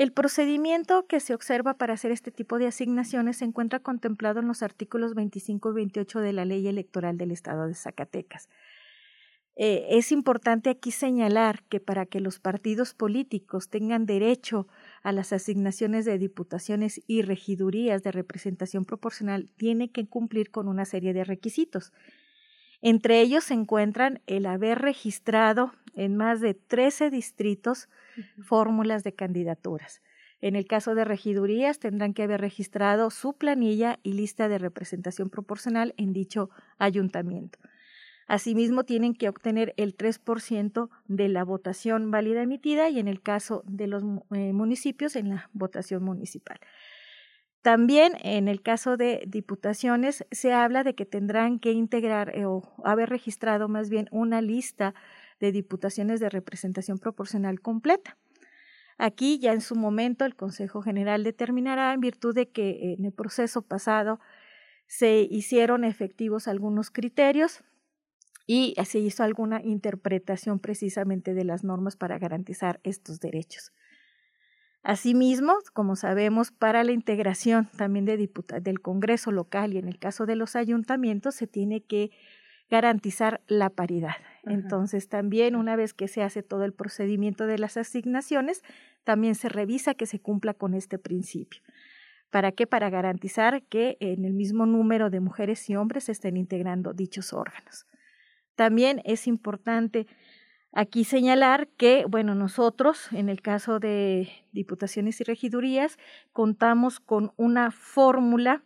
el 0.00 0.12
procedimiento 0.12 1.06
que 1.06 1.20
se 1.20 1.34
observa 1.34 1.74
para 1.74 1.92
hacer 1.92 2.10
este 2.10 2.30
tipo 2.30 2.58
de 2.58 2.66
asignaciones 2.66 3.36
se 3.36 3.44
encuentra 3.44 3.80
contemplado 3.80 4.40
en 4.40 4.48
los 4.48 4.62
artículos 4.62 5.14
25 5.14 5.72
y 5.72 5.74
28 5.74 6.20
de 6.20 6.32
la 6.32 6.46
Ley 6.46 6.66
Electoral 6.66 7.18
del 7.18 7.32
Estado 7.32 7.66
de 7.66 7.74
Zacatecas. 7.74 8.48
Eh, 9.56 9.88
es 9.90 10.10
importante 10.10 10.70
aquí 10.70 10.90
señalar 10.90 11.64
que 11.64 11.80
para 11.80 12.06
que 12.06 12.20
los 12.20 12.38
partidos 12.38 12.94
políticos 12.94 13.68
tengan 13.68 14.06
derecho 14.06 14.68
a 15.02 15.12
las 15.12 15.34
asignaciones 15.34 16.06
de 16.06 16.16
diputaciones 16.16 17.02
y 17.06 17.20
regidurías 17.20 18.02
de 18.02 18.12
representación 18.12 18.86
proporcional, 18.86 19.50
tiene 19.58 19.90
que 19.90 20.08
cumplir 20.08 20.50
con 20.50 20.66
una 20.66 20.86
serie 20.86 21.12
de 21.12 21.24
requisitos. 21.24 21.92
Entre 22.80 23.20
ellos 23.20 23.44
se 23.44 23.52
encuentran 23.52 24.22
el 24.26 24.46
haber 24.46 24.78
registrado 24.78 25.74
en 25.94 26.16
más 26.16 26.40
de 26.40 26.54
13 26.54 27.10
distritos 27.10 27.88
fórmulas 28.42 29.04
de 29.04 29.14
candidaturas. 29.14 30.02
En 30.40 30.56
el 30.56 30.66
caso 30.66 30.94
de 30.94 31.04
regidurías, 31.04 31.78
tendrán 31.78 32.14
que 32.14 32.22
haber 32.22 32.40
registrado 32.40 33.10
su 33.10 33.34
planilla 33.34 33.98
y 34.02 34.14
lista 34.14 34.48
de 34.48 34.58
representación 34.58 35.28
proporcional 35.28 35.94
en 35.98 36.12
dicho 36.12 36.48
ayuntamiento. 36.78 37.58
Asimismo, 38.26 38.84
tienen 38.84 39.14
que 39.14 39.28
obtener 39.28 39.74
el 39.76 39.96
3% 39.96 40.88
de 41.08 41.28
la 41.28 41.44
votación 41.44 42.10
válida 42.10 42.42
emitida 42.42 42.88
y 42.88 43.00
en 43.00 43.08
el 43.08 43.20
caso 43.20 43.64
de 43.66 43.88
los 43.88 44.04
eh, 44.30 44.52
municipios, 44.52 45.16
en 45.16 45.30
la 45.30 45.50
votación 45.52 46.04
municipal. 46.04 46.60
También 47.62 48.12
en 48.22 48.48
el 48.48 48.62
caso 48.62 48.96
de 48.96 49.24
diputaciones 49.26 50.24
se 50.30 50.52
habla 50.52 50.82
de 50.82 50.94
que 50.94 51.04
tendrán 51.04 51.58
que 51.58 51.72
integrar 51.72 52.34
eh, 52.34 52.46
o 52.46 52.62
haber 52.84 53.10
registrado 53.10 53.68
más 53.68 53.90
bien 53.90 54.08
una 54.10 54.40
lista 54.40 54.94
de 55.40 55.52
diputaciones 55.52 56.20
de 56.20 56.28
representación 56.28 56.98
proporcional 56.98 57.60
completa. 57.60 58.16
Aquí 58.98 59.38
ya 59.38 59.52
en 59.52 59.62
su 59.62 59.74
momento 59.74 60.26
el 60.26 60.36
Consejo 60.36 60.82
General 60.82 61.24
determinará 61.24 61.92
en 61.94 62.00
virtud 62.00 62.34
de 62.34 62.50
que 62.50 62.94
en 62.98 63.04
el 63.06 63.12
proceso 63.12 63.62
pasado 63.62 64.20
se 64.86 65.26
hicieron 65.30 65.84
efectivos 65.84 66.48
algunos 66.48 66.90
criterios 66.90 67.64
y 68.46 68.74
se 68.84 68.98
hizo 68.98 69.22
alguna 69.22 69.62
interpretación 69.62 70.58
precisamente 70.58 71.32
de 71.34 71.44
las 71.44 71.64
normas 71.64 71.96
para 71.96 72.18
garantizar 72.18 72.80
estos 72.82 73.20
derechos. 73.20 73.72
Asimismo, 74.82 75.54
como 75.72 75.94
sabemos, 75.94 76.50
para 76.50 76.84
la 76.84 76.92
integración 76.92 77.68
también 77.76 78.06
de 78.06 78.16
del 78.16 78.80
Congreso 78.80 79.30
local 79.30 79.74
y 79.74 79.78
en 79.78 79.88
el 79.88 79.98
caso 79.98 80.26
de 80.26 80.36
los 80.36 80.56
ayuntamientos 80.56 81.34
se 81.34 81.46
tiene 81.46 81.82
que 81.82 82.10
garantizar 82.70 83.40
la 83.46 83.68
paridad. 83.70 84.16
Entonces, 84.44 85.08
también 85.08 85.56
una 85.56 85.76
vez 85.76 85.92
que 85.92 86.08
se 86.08 86.22
hace 86.22 86.42
todo 86.42 86.64
el 86.64 86.72
procedimiento 86.72 87.46
de 87.46 87.58
las 87.58 87.76
asignaciones, 87.76 88.62
también 89.04 89.34
se 89.34 89.48
revisa 89.48 89.94
que 89.94 90.06
se 90.06 90.20
cumpla 90.20 90.54
con 90.54 90.74
este 90.74 90.98
principio. 90.98 91.60
¿Para 92.30 92.52
qué? 92.52 92.66
Para 92.66 92.90
garantizar 92.90 93.62
que 93.64 93.96
en 94.00 94.24
el 94.24 94.34
mismo 94.34 94.64
número 94.64 95.10
de 95.10 95.20
mujeres 95.20 95.68
y 95.68 95.76
hombres 95.76 96.04
se 96.04 96.12
estén 96.12 96.36
integrando 96.36 96.92
dichos 96.92 97.32
órganos. 97.32 97.86
También 98.54 99.02
es 99.04 99.26
importante 99.26 100.06
aquí 100.72 101.02
señalar 101.02 101.68
que, 101.76 102.04
bueno, 102.08 102.36
nosotros, 102.36 103.08
en 103.12 103.28
el 103.28 103.42
caso 103.42 103.80
de 103.80 104.28
diputaciones 104.52 105.20
y 105.20 105.24
regidurías, 105.24 105.98
contamos 106.32 107.00
con 107.00 107.32
una 107.36 107.72
fórmula 107.72 108.62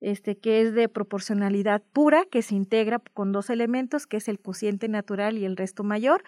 este, 0.00 0.38
que 0.38 0.60
es 0.60 0.74
de 0.74 0.88
proporcionalidad 0.88 1.82
pura, 1.92 2.24
que 2.30 2.42
se 2.42 2.54
integra 2.54 3.00
con 3.14 3.32
dos 3.32 3.50
elementos, 3.50 4.06
que 4.06 4.18
es 4.18 4.28
el 4.28 4.38
cociente 4.38 4.88
natural 4.88 5.38
y 5.38 5.44
el 5.44 5.56
resto 5.56 5.84
mayor, 5.84 6.22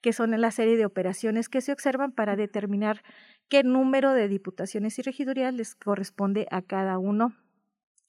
que 0.00 0.12
son 0.12 0.38
la 0.40 0.50
serie 0.50 0.76
de 0.76 0.86
operaciones 0.86 1.48
que 1.48 1.60
se 1.60 1.72
observan 1.72 2.12
para 2.12 2.36
determinar 2.36 3.02
qué 3.48 3.62
número 3.62 4.12
de 4.12 4.28
diputaciones 4.28 4.98
y 4.98 5.02
regidurías 5.02 5.54
les 5.54 5.74
corresponde 5.74 6.46
a 6.50 6.62
cada 6.62 6.98
uno 6.98 7.34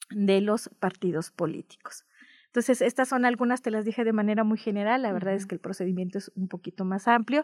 de 0.10 0.42
los 0.42 0.70
partidos 0.80 1.32
políticos. 1.32 2.06
Entonces, 2.48 2.82
estas 2.82 3.10
son 3.10 3.26
algunas, 3.26 3.62
te 3.62 3.72
las 3.72 3.86
dije 3.86 4.04
de 4.04 4.14
manera 4.14 4.44
muy 4.44 4.58
general, 4.58 5.02
la 5.02 5.12
verdad 5.12 5.34
es 5.34 5.46
que 5.46 5.56
el 5.56 5.62
procedimiento 5.62 6.18
es 6.18 6.32
un 6.36 6.48
poquito 6.48 6.86
más 6.86 7.08
amplio, 7.08 7.44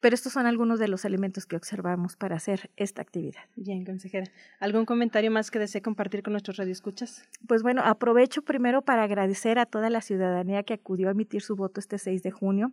pero 0.00 0.14
estos 0.14 0.32
son 0.32 0.46
algunos 0.46 0.78
de 0.78 0.88
los 0.88 1.04
elementos 1.04 1.46
que 1.46 1.56
observamos 1.56 2.16
para 2.16 2.36
hacer 2.36 2.70
esta 2.76 3.02
actividad. 3.02 3.42
Bien, 3.56 3.84
consejera. 3.84 4.30
¿Algún 4.58 4.86
comentario 4.86 5.30
más 5.30 5.50
que 5.50 5.58
desee 5.58 5.82
compartir 5.82 6.22
con 6.22 6.32
nuestros 6.32 6.56
radioescuchas? 6.56 7.28
Pues 7.46 7.62
bueno, 7.62 7.82
aprovecho 7.84 8.42
primero 8.42 8.82
para 8.82 9.04
agradecer 9.04 9.58
a 9.58 9.66
toda 9.66 9.90
la 9.90 10.00
ciudadanía 10.00 10.62
que 10.62 10.74
acudió 10.74 11.08
a 11.08 11.12
emitir 11.12 11.42
su 11.42 11.54
voto 11.54 11.80
este 11.80 11.98
6 11.98 12.22
de 12.22 12.30
junio. 12.30 12.72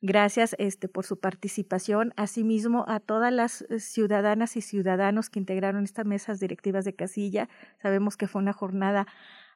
Gracias 0.00 0.54
este, 0.58 0.86
por 0.86 1.04
su 1.04 1.18
participación, 1.18 2.12
asimismo 2.16 2.84
a 2.86 3.00
todas 3.00 3.32
las 3.32 3.62
eh, 3.62 3.80
ciudadanas 3.80 4.56
y 4.56 4.60
ciudadanos 4.60 5.28
que 5.28 5.40
integraron 5.40 5.82
estas 5.82 6.06
mesas 6.06 6.38
directivas 6.38 6.84
de 6.84 6.94
casilla. 6.94 7.48
Sabemos 7.82 8.16
que 8.16 8.28
fue 8.28 8.40
una 8.40 8.52
jornada 8.52 9.08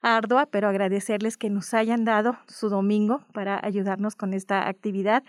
ardua, 0.03 0.47
pero 0.47 0.67
agradecerles 0.67 1.37
que 1.37 1.49
nos 1.49 1.73
hayan 1.75 2.05
dado 2.05 2.37
su 2.49 2.69
domingo 2.69 3.25
para 3.33 3.65
ayudarnos 3.65 4.17
con 4.17 4.35
esta 4.35 4.67
actividad. 4.67 5.23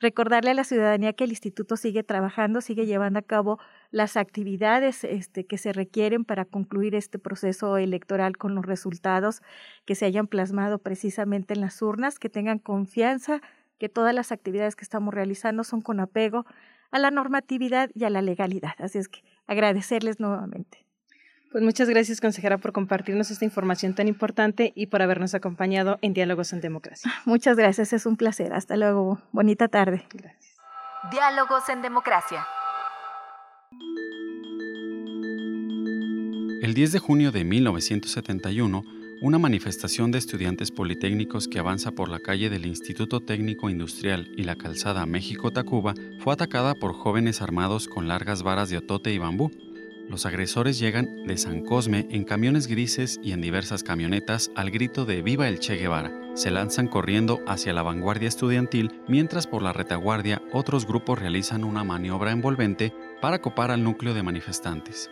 Recordarle 0.00 0.52
a 0.52 0.54
la 0.54 0.64
ciudadanía 0.64 1.12
que 1.12 1.24
el 1.24 1.30
instituto 1.30 1.76
sigue 1.76 2.02
trabajando, 2.02 2.62
sigue 2.62 2.86
llevando 2.86 3.18
a 3.18 3.22
cabo 3.22 3.58
las 3.90 4.16
actividades 4.16 5.04
este, 5.04 5.44
que 5.44 5.58
se 5.58 5.74
requieren 5.74 6.24
para 6.24 6.46
concluir 6.46 6.94
este 6.94 7.18
proceso 7.18 7.76
electoral 7.76 8.38
con 8.38 8.54
los 8.54 8.64
resultados 8.64 9.42
que 9.84 9.94
se 9.94 10.06
hayan 10.06 10.26
plasmado 10.26 10.78
precisamente 10.78 11.52
en 11.52 11.60
las 11.60 11.82
urnas, 11.82 12.18
que 12.18 12.30
tengan 12.30 12.58
confianza 12.58 13.42
que 13.78 13.90
todas 13.90 14.14
las 14.14 14.32
actividades 14.32 14.74
que 14.74 14.84
estamos 14.84 15.12
realizando 15.12 15.64
son 15.64 15.82
con 15.82 16.00
apego 16.00 16.46
a 16.90 16.98
la 16.98 17.10
normatividad 17.10 17.90
y 17.94 18.04
a 18.04 18.10
la 18.10 18.22
legalidad. 18.22 18.74
Así 18.78 18.96
es 18.96 19.08
que 19.08 19.22
agradecerles 19.46 20.18
nuevamente. 20.18 20.89
Pues 21.50 21.64
muchas 21.64 21.88
gracias, 21.88 22.20
consejera, 22.20 22.58
por 22.58 22.72
compartirnos 22.72 23.32
esta 23.32 23.44
información 23.44 23.92
tan 23.92 24.06
importante 24.06 24.72
y 24.76 24.86
por 24.86 25.02
habernos 25.02 25.34
acompañado 25.34 25.98
en 26.00 26.14
Diálogos 26.14 26.52
en 26.52 26.60
Democracia. 26.60 27.12
Muchas 27.24 27.56
gracias, 27.56 27.92
es 27.92 28.06
un 28.06 28.16
placer. 28.16 28.52
Hasta 28.52 28.76
luego. 28.76 29.20
Bonita 29.32 29.66
tarde. 29.66 30.04
Gracias. 30.14 30.56
Diálogos 31.10 31.68
en 31.68 31.82
Democracia. 31.82 32.46
El 36.62 36.72
10 36.72 36.92
de 36.92 36.98
junio 37.00 37.32
de 37.32 37.42
1971, 37.42 38.82
una 39.22 39.38
manifestación 39.38 40.12
de 40.12 40.18
estudiantes 40.18 40.70
politécnicos 40.70 41.48
que 41.48 41.58
avanza 41.58 41.90
por 41.90 42.10
la 42.10 42.20
calle 42.20 42.48
del 42.48 42.64
Instituto 42.64 43.20
Técnico 43.20 43.70
Industrial 43.70 44.28
y 44.36 44.44
la 44.44 44.54
calzada 44.54 45.04
México-Tacuba 45.04 45.94
fue 46.20 46.32
atacada 46.32 46.76
por 46.76 46.92
jóvenes 46.92 47.42
armados 47.42 47.88
con 47.88 48.06
largas 48.06 48.44
varas 48.44 48.70
de 48.70 48.76
otote 48.76 49.12
y 49.12 49.18
bambú 49.18 49.50
los 50.10 50.26
agresores 50.26 50.80
llegan 50.80 51.24
de 51.24 51.38
San 51.38 51.60
Cosme 51.60 52.08
en 52.10 52.24
camiones 52.24 52.66
grises 52.66 53.20
y 53.22 53.30
en 53.30 53.40
diversas 53.40 53.84
camionetas 53.84 54.50
al 54.56 54.72
grito 54.72 55.04
de 55.04 55.22
Viva 55.22 55.46
el 55.46 55.60
Che 55.60 55.76
Guevara. 55.76 56.12
Se 56.34 56.50
lanzan 56.50 56.88
corriendo 56.88 57.38
hacia 57.46 57.72
la 57.72 57.84
vanguardia 57.84 58.26
estudiantil 58.26 58.90
mientras 59.06 59.46
por 59.46 59.62
la 59.62 59.72
retaguardia 59.72 60.42
otros 60.52 60.84
grupos 60.84 61.20
realizan 61.20 61.62
una 61.62 61.84
maniobra 61.84 62.32
envolvente 62.32 62.92
para 63.22 63.40
copar 63.40 63.70
al 63.70 63.84
núcleo 63.84 64.12
de 64.12 64.24
manifestantes. 64.24 65.10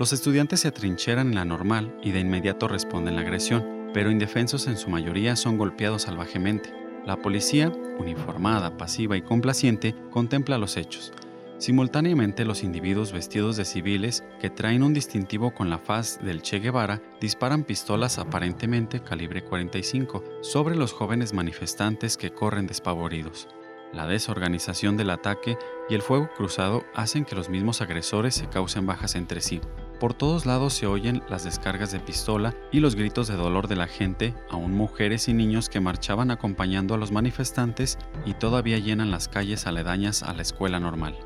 Los 0.00 0.12
estudiantes 0.12 0.60
se 0.60 0.68
atrincheran 0.68 1.28
en 1.28 1.34
la 1.36 1.44
normal 1.44 1.96
y 2.02 2.10
de 2.10 2.18
inmediato 2.18 2.66
responden 2.66 3.14
la 3.14 3.20
agresión, 3.20 3.90
pero 3.94 4.10
indefensos 4.10 4.66
en 4.66 4.78
su 4.78 4.90
mayoría 4.90 5.36
son 5.36 5.58
golpeados 5.58 6.02
salvajemente. 6.02 6.74
La 7.06 7.16
policía, 7.16 7.72
uniformada, 8.00 8.76
pasiva 8.76 9.16
y 9.16 9.22
complaciente, 9.22 9.94
contempla 10.10 10.58
los 10.58 10.76
hechos. 10.76 11.12
Simultáneamente, 11.58 12.44
los 12.44 12.62
individuos 12.62 13.10
vestidos 13.12 13.56
de 13.56 13.64
civiles, 13.64 14.22
que 14.40 14.48
traen 14.48 14.84
un 14.84 14.94
distintivo 14.94 15.52
con 15.52 15.68
la 15.68 15.78
faz 15.78 16.20
del 16.22 16.40
Che 16.40 16.60
Guevara, 16.60 17.02
disparan 17.20 17.64
pistolas 17.64 18.18
aparentemente 18.18 19.02
calibre 19.02 19.42
45 19.42 20.22
sobre 20.40 20.76
los 20.76 20.92
jóvenes 20.92 21.32
manifestantes 21.32 22.16
que 22.16 22.30
corren 22.30 22.68
despavoridos. 22.68 23.48
La 23.92 24.06
desorganización 24.06 24.96
del 24.96 25.10
ataque 25.10 25.58
y 25.88 25.94
el 25.94 26.02
fuego 26.02 26.30
cruzado 26.36 26.84
hacen 26.94 27.24
que 27.24 27.34
los 27.34 27.48
mismos 27.48 27.80
agresores 27.80 28.36
se 28.36 28.48
causen 28.48 28.86
bajas 28.86 29.16
entre 29.16 29.40
sí. 29.40 29.60
Por 29.98 30.14
todos 30.14 30.46
lados 30.46 30.74
se 30.74 30.86
oyen 30.86 31.24
las 31.28 31.42
descargas 31.42 31.90
de 31.90 31.98
pistola 31.98 32.54
y 32.70 32.78
los 32.78 32.94
gritos 32.94 33.26
de 33.26 33.34
dolor 33.34 33.66
de 33.66 33.74
la 33.74 33.88
gente, 33.88 34.32
aún 34.48 34.74
mujeres 34.74 35.26
y 35.26 35.32
niños 35.32 35.68
que 35.68 35.80
marchaban 35.80 36.30
acompañando 36.30 36.94
a 36.94 36.98
los 36.98 37.10
manifestantes 37.10 37.98
y 38.24 38.34
todavía 38.34 38.78
llenan 38.78 39.10
las 39.10 39.26
calles 39.26 39.66
aledañas 39.66 40.22
a 40.22 40.34
la 40.34 40.42
escuela 40.42 40.78
normal. 40.78 41.18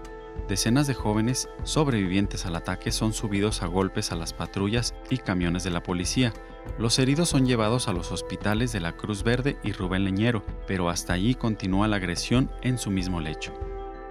Decenas 0.48 0.86
de 0.86 0.94
jóvenes 0.94 1.48
sobrevivientes 1.62 2.46
al 2.46 2.56
ataque 2.56 2.92
son 2.92 3.12
subidos 3.12 3.62
a 3.62 3.66
golpes 3.66 4.12
a 4.12 4.16
las 4.16 4.32
patrullas 4.32 4.94
y 5.08 5.18
camiones 5.18 5.64
de 5.64 5.70
la 5.70 5.82
policía. 5.82 6.32
Los 6.78 6.98
heridos 6.98 7.28
son 7.28 7.46
llevados 7.46 7.88
a 7.88 7.92
los 7.92 8.12
hospitales 8.12 8.72
de 8.72 8.80
la 8.80 8.92
Cruz 8.92 9.22
Verde 9.22 9.56
y 9.62 9.72
Rubén 9.72 10.04
Leñero, 10.04 10.44
pero 10.66 10.90
hasta 10.90 11.12
allí 11.12 11.34
continúa 11.34 11.88
la 11.88 11.96
agresión 11.96 12.50
en 12.62 12.78
su 12.78 12.90
mismo 12.90 13.20
lecho. 13.20 13.52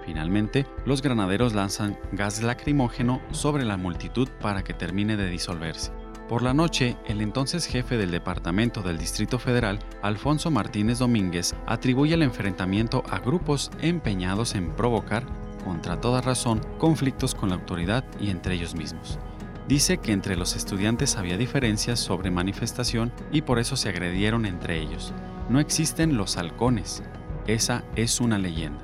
Finalmente, 0.05 0.65
los 0.85 1.01
granaderos 1.01 1.53
lanzan 1.53 1.97
gas 2.11 2.41
lacrimógeno 2.41 3.21
sobre 3.31 3.65
la 3.65 3.77
multitud 3.77 4.27
para 4.41 4.63
que 4.63 4.73
termine 4.73 5.15
de 5.17 5.29
disolverse. 5.29 5.91
Por 6.27 6.43
la 6.43 6.53
noche, 6.53 6.95
el 7.07 7.19
entonces 7.21 7.65
jefe 7.65 7.97
del 7.97 8.09
Departamento 8.09 8.81
del 8.81 8.97
Distrito 8.97 9.37
Federal, 9.37 9.79
Alfonso 10.01 10.49
Martínez 10.49 10.99
Domínguez, 10.99 11.53
atribuye 11.67 12.13
el 12.13 12.23
enfrentamiento 12.23 13.03
a 13.09 13.19
grupos 13.19 13.69
empeñados 13.81 14.55
en 14.55 14.71
provocar 14.71 15.25
contra 15.63 15.99
toda 15.99 16.21
razón, 16.21 16.61
conflictos 16.77 17.35
con 17.35 17.49
la 17.49 17.55
autoridad 17.55 18.03
y 18.19 18.29
entre 18.29 18.55
ellos 18.55 18.75
mismos. 18.75 19.19
Dice 19.67 19.99
que 19.99 20.11
entre 20.11 20.35
los 20.35 20.55
estudiantes 20.55 21.15
había 21.15 21.37
diferencias 21.37 21.99
sobre 21.99 22.31
manifestación 22.31 23.11
y 23.31 23.41
por 23.41 23.59
eso 23.59 23.75
se 23.75 23.89
agredieron 23.89 24.45
entre 24.45 24.79
ellos. 24.79 25.13
No 25.49 25.59
existen 25.59 26.17
los 26.17 26.37
halcones. 26.37 27.03
Esa 27.47 27.83
es 27.95 28.19
una 28.19 28.37
leyenda. 28.37 28.83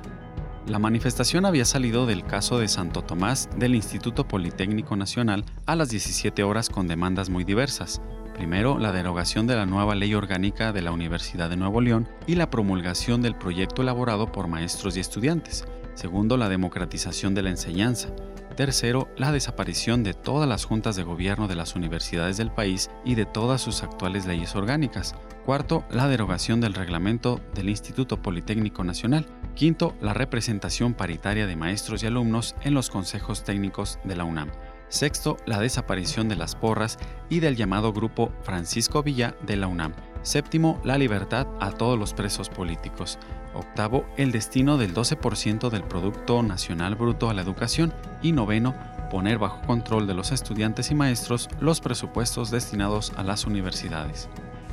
La 0.66 0.78
manifestación 0.78 1.46
había 1.46 1.64
salido 1.64 2.04
del 2.04 2.24
caso 2.24 2.58
de 2.58 2.68
Santo 2.68 3.02
Tomás 3.02 3.48
del 3.56 3.74
Instituto 3.74 4.28
Politécnico 4.28 4.96
Nacional 4.96 5.44
a 5.64 5.76
las 5.76 5.88
17 5.88 6.42
horas 6.42 6.68
con 6.68 6.86
demandas 6.86 7.30
muy 7.30 7.44
diversas. 7.44 8.02
Primero, 8.34 8.78
la 8.78 8.92
derogación 8.92 9.46
de 9.46 9.56
la 9.56 9.66
nueva 9.66 9.94
ley 9.94 10.14
orgánica 10.14 10.72
de 10.72 10.82
la 10.82 10.92
Universidad 10.92 11.50
de 11.50 11.56
Nuevo 11.56 11.80
León 11.80 12.06
y 12.26 12.34
la 12.34 12.50
promulgación 12.50 13.22
del 13.22 13.34
proyecto 13.34 13.82
elaborado 13.82 14.30
por 14.30 14.46
maestros 14.46 14.96
y 14.96 15.00
estudiantes. 15.00 15.64
Segundo, 15.98 16.36
la 16.36 16.48
democratización 16.48 17.34
de 17.34 17.42
la 17.42 17.50
enseñanza. 17.50 18.10
Tercero, 18.54 19.08
la 19.16 19.32
desaparición 19.32 20.04
de 20.04 20.14
todas 20.14 20.48
las 20.48 20.64
juntas 20.64 20.94
de 20.94 21.02
gobierno 21.02 21.48
de 21.48 21.56
las 21.56 21.74
universidades 21.74 22.36
del 22.36 22.52
país 22.52 22.88
y 23.04 23.16
de 23.16 23.26
todas 23.26 23.60
sus 23.60 23.82
actuales 23.82 24.24
leyes 24.24 24.54
orgánicas. 24.54 25.16
Cuarto, 25.44 25.84
la 25.90 26.06
derogación 26.06 26.60
del 26.60 26.74
reglamento 26.74 27.40
del 27.52 27.68
Instituto 27.68 28.22
Politécnico 28.22 28.84
Nacional. 28.84 29.26
Quinto, 29.56 29.96
la 30.00 30.14
representación 30.14 30.94
paritaria 30.94 31.48
de 31.48 31.56
maestros 31.56 32.04
y 32.04 32.06
alumnos 32.06 32.54
en 32.62 32.74
los 32.74 32.90
consejos 32.90 33.42
técnicos 33.42 33.98
de 34.04 34.14
la 34.14 34.22
UNAM. 34.22 34.52
Sexto, 34.88 35.36
la 35.46 35.58
desaparición 35.58 36.28
de 36.28 36.36
las 36.36 36.54
porras 36.54 36.96
y 37.28 37.40
del 37.40 37.56
llamado 37.56 37.92
grupo 37.92 38.32
Francisco 38.42 39.02
Villa 39.02 39.34
de 39.44 39.56
la 39.56 39.66
UNAM. 39.66 39.94
Séptimo, 40.22 40.80
la 40.84 40.96
libertad 40.96 41.48
a 41.58 41.72
todos 41.72 41.98
los 41.98 42.14
presos 42.14 42.48
políticos. 42.48 43.18
Octavo, 43.58 44.06
el 44.16 44.32
destino 44.32 44.78
del 44.78 44.94
12% 44.94 45.70
del 45.70 45.82
Producto 45.82 46.42
Nacional 46.42 46.94
Bruto 46.94 47.28
a 47.28 47.34
la 47.34 47.42
educación. 47.42 47.92
Y 48.22 48.32
noveno, 48.32 48.74
poner 49.10 49.38
bajo 49.38 49.60
control 49.62 50.06
de 50.06 50.14
los 50.14 50.32
estudiantes 50.32 50.90
y 50.90 50.94
maestros 50.94 51.48
los 51.60 51.80
presupuestos 51.80 52.50
destinados 52.50 53.12
a 53.16 53.22
las 53.22 53.46
universidades. 53.46 54.28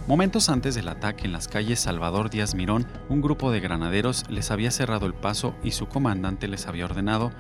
Momentos 0.08 0.50
antes 0.50 0.76
del 0.76 0.88
ataque 0.88 1.26
en 1.26 1.32
las 1.32 1.48
calles 1.48 1.80
Salvador 1.80 2.30
Díaz 2.30 2.54
Mirón, 2.54 2.86
un 3.10 3.22
grupo 3.22 3.52
de 3.52 3.60
granaderos 3.60 4.30
les 4.30 4.52
había 4.52 4.70
cerrado 4.70 5.08
el 5.08 5.16
paso 5.16 5.56
y 5.64 5.72
su 5.72 5.88
comandante 5.88 6.48
les 6.48 6.68
había 6.68 6.86
ordenado, 6.86 7.32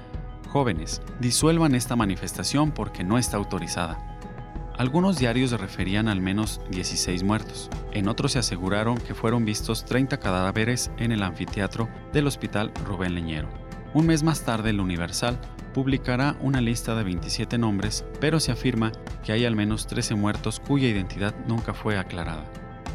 jóvenes, 0.49 1.01
disuelvan 1.19 1.75
esta 1.75 1.95
manifestación 1.95 2.71
porque 2.71 3.03
no 3.03 3.19
está 3.19 3.37
autorizada. 3.37 4.14
Algunos 4.77 5.17
diarios 5.17 5.51
referían 5.51 6.09
al 6.09 6.19
menos 6.19 6.59
16 6.69 7.23
muertos. 7.23 7.69
En 7.93 8.09
otros 8.09 8.33
se 8.33 8.39
aseguraron 8.39 8.97
que 8.97 9.15
fueron 9.15 9.45
vistos 9.45 9.85
30 9.85 10.19
cadáveres 10.19 10.91
en 10.97 11.13
el 11.13 11.23
anfiteatro 11.23 11.87
del 12.11 12.27
Hospital 12.27 12.73
Rubén 12.85 13.15
Leñero. 13.15 13.47
Un 13.93 14.07
mes 14.07 14.21
más 14.21 14.43
tarde, 14.43 14.71
el 14.71 14.81
Universal 14.81 15.39
publicará 15.73 16.35
una 16.41 16.59
lista 16.59 16.93
de 16.93 17.03
27 17.05 17.57
nombres, 17.57 18.03
pero 18.19 18.41
se 18.41 18.51
afirma 18.51 18.91
que 19.23 19.31
hay 19.31 19.45
al 19.45 19.55
menos 19.55 19.87
13 19.87 20.15
muertos 20.15 20.59
cuya 20.59 20.89
identidad 20.89 21.33
nunca 21.47 21.73
fue 21.73 21.97
aclarada. 21.97 22.43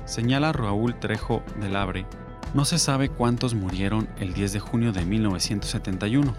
Señala 0.05 0.53
Raúl 0.53 0.99
Trejo 0.99 1.43
del 1.61 1.77
Abre, 1.77 2.05
no 2.53 2.67
se 2.67 2.79
sabe 2.79 3.09
cuántos 3.09 3.55
murieron 3.55 4.09
el 4.19 4.35
10 4.35 4.53
de 4.53 4.61
junio 4.61 4.93
de 4.93 5.07
1971. 5.07 6.35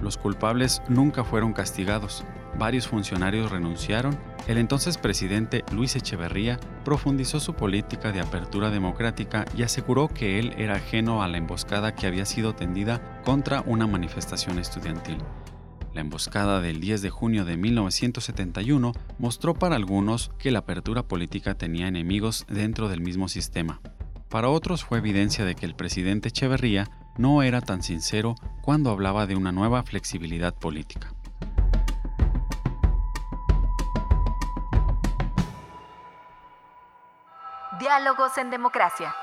Los 0.00 0.18
culpables 0.18 0.82
nunca 0.88 1.24
fueron 1.24 1.52
castigados. 1.52 2.22
Varios 2.58 2.88
funcionarios 2.88 3.50
renunciaron, 3.50 4.16
el 4.46 4.58
entonces 4.58 4.98
presidente 4.98 5.64
Luis 5.72 5.96
Echeverría 5.96 6.58
profundizó 6.84 7.40
su 7.40 7.54
política 7.54 8.12
de 8.12 8.20
apertura 8.20 8.70
democrática 8.70 9.44
y 9.56 9.62
aseguró 9.62 10.08
que 10.08 10.38
él 10.38 10.54
era 10.58 10.76
ajeno 10.76 11.22
a 11.22 11.28
la 11.28 11.38
emboscada 11.38 11.94
que 11.94 12.06
había 12.06 12.26
sido 12.26 12.54
tendida 12.54 13.22
contra 13.24 13.62
una 13.62 13.86
manifestación 13.86 14.58
estudiantil. 14.58 15.18
La 15.94 16.00
emboscada 16.00 16.60
del 16.60 16.80
10 16.80 17.02
de 17.02 17.10
junio 17.10 17.44
de 17.44 17.56
1971 17.56 18.92
mostró 19.18 19.54
para 19.54 19.76
algunos 19.76 20.32
que 20.38 20.50
la 20.50 20.58
apertura 20.58 21.04
política 21.04 21.54
tenía 21.54 21.86
enemigos 21.86 22.46
dentro 22.48 22.88
del 22.88 23.00
mismo 23.00 23.28
sistema. 23.28 23.80
Para 24.28 24.48
otros 24.48 24.84
fue 24.84 24.98
evidencia 24.98 25.44
de 25.44 25.54
que 25.54 25.66
el 25.66 25.76
presidente 25.76 26.30
Echeverría 26.30 26.90
no 27.16 27.42
era 27.44 27.60
tan 27.60 27.84
sincero 27.84 28.34
cuando 28.62 28.90
hablaba 28.90 29.28
de 29.28 29.36
una 29.36 29.52
nueva 29.52 29.84
flexibilidad 29.84 30.52
política. 30.52 31.13
Diálogos 37.84 38.38
en 38.38 38.48
democracia. 38.48 39.14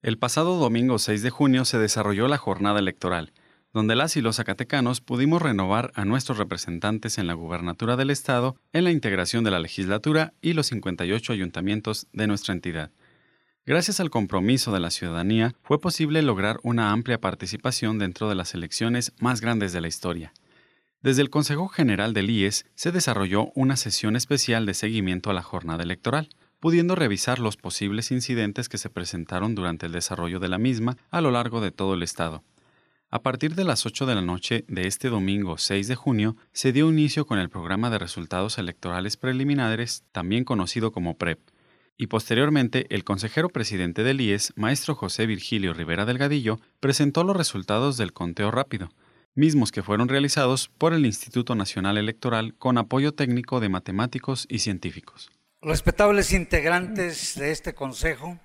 El 0.00 0.16
pasado 0.16 0.60
domingo 0.60 1.00
6 1.00 1.24
de 1.24 1.30
junio 1.30 1.64
se 1.64 1.76
desarrolló 1.76 2.28
la 2.28 2.38
jornada 2.38 2.78
electoral 2.78 3.32
donde 3.72 3.96
las 3.96 4.16
y 4.16 4.20
los 4.20 4.36
zacatecanos 4.36 5.00
pudimos 5.00 5.42
renovar 5.42 5.90
a 5.96 6.04
nuestros 6.04 6.38
representantes 6.38 7.18
en 7.18 7.26
la 7.26 7.34
gubernatura 7.34 7.96
del 7.96 8.10
Estado, 8.10 8.54
en 8.72 8.84
la 8.84 8.92
integración 8.92 9.42
de 9.42 9.50
la 9.50 9.58
legislatura 9.58 10.34
y 10.40 10.52
los 10.52 10.68
58 10.68 11.32
ayuntamientos 11.32 12.06
de 12.12 12.28
nuestra 12.28 12.54
entidad. 12.54 12.92
Gracias 13.66 13.98
al 13.98 14.08
compromiso 14.08 14.72
de 14.72 14.78
la 14.78 14.92
ciudadanía, 14.92 15.52
fue 15.62 15.80
posible 15.80 16.22
lograr 16.22 16.60
una 16.62 16.92
amplia 16.92 17.20
participación 17.20 17.98
dentro 17.98 18.28
de 18.28 18.36
las 18.36 18.54
elecciones 18.54 19.12
más 19.18 19.40
grandes 19.40 19.72
de 19.72 19.80
la 19.80 19.88
historia. 19.88 20.32
Desde 21.02 21.22
el 21.22 21.30
Consejo 21.30 21.68
General 21.68 22.14
del 22.14 22.30
IES 22.30 22.66
se 22.76 22.92
desarrolló 22.92 23.50
una 23.56 23.76
sesión 23.76 24.14
especial 24.14 24.64
de 24.64 24.74
seguimiento 24.74 25.28
a 25.28 25.34
la 25.34 25.42
jornada 25.42 25.82
electoral, 25.82 26.30
pudiendo 26.60 26.94
revisar 26.94 27.38
los 27.38 27.56
posibles 27.56 28.10
incidentes 28.10 28.68
que 28.68 28.78
se 28.78 28.90
presentaron 28.90 29.54
durante 29.54 29.86
el 29.86 29.92
desarrollo 29.92 30.40
de 30.40 30.48
la 30.48 30.58
misma 30.58 30.96
a 31.10 31.20
lo 31.20 31.30
largo 31.30 31.60
de 31.60 31.72
todo 31.72 31.94
el 31.94 32.02
Estado. 32.02 32.42
A 33.08 33.22
partir 33.22 33.54
de 33.54 33.64
las 33.64 33.86
8 33.86 34.04
de 34.04 34.14
la 34.16 34.22
noche 34.22 34.64
de 34.66 34.88
este 34.88 35.08
domingo 35.08 35.58
6 35.58 35.86
de 35.86 35.94
junio, 35.94 36.36
se 36.52 36.72
dio 36.72 36.90
inicio 36.90 37.24
con 37.24 37.38
el 37.38 37.48
programa 37.48 37.88
de 37.88 37.98
resultados 37.98 38.58
electorales 38.58 39.16
preliminares, 39.16 40.02
también 40.10 40.44
conocido 40.44 40.90
como 40.90 41.16
PREP, 41.16 41.38
y 41.96 42.08
posteriormente 42.08 42.86
el 42.94 43.04
consejero 43.04 43.48
presidente 43.48 44.02
del 44.02 44.20
IES, 44.20 44.52
maestro 44.56 44.94
José 44.94 45.26
Virgilio 45.26 45.72
Rivera 45.72 46.04
Delgadillo, 46.04 46.58
presentó 46.80 47.22
los 47.22 47.36
resultados 47.36 47.96
del 47.96 48.12
conteo 48.12 48.50
rápido, 48.50 48.90
mismos 49.34 49.70
que 49.70 49.82
fueron 49.82 50.08
realizados 50.08 50.68
por 50.76 50.92
el 50.92 51.06
Instituto 51.06 51.54
Nacional 51.54 51.98
Electoral 51.98 52.54
con 52.54 52.76
apoyo 52.76 53.12
técnico 53.12 53.60
de 53.60 53.68
matemáticos 53.68 54.46
y 54.50 54.58
científicos. 54.58 55.30
Respetables 55.68 56.32
integrantes 56.32 57.34
de 57.34 57.50
este 57.50 57.74
consejo, 57.74 58.38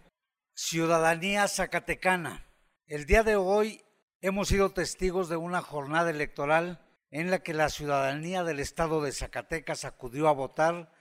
ciudadanía 0.55 1.47
zacatecana, 1.47 2.47
el 2.87 3.05
día 3.05 3.21
de 3.21 3.35
hoy 3.35 3.83
Hemos 4.21 4.47
sido 4.47 4.71
testigos 4.71 5.29
de 5.29 5.35
una 5.35 5.61
jornada 5.61 6.09
electoral 6.09 6.83
en 7.11 7.29
la 7.29 7.43
que 7.43 7.53
la 7.53 7.69
ciudadanía 7.69 8.43
del 8.43 8.59
estado 8.59 9.03
de 9.03 9.11
Zacatecas 9.11 9.85
acudió 9.85 10.27
a 10.27 10.31
votar. 10.31 10.91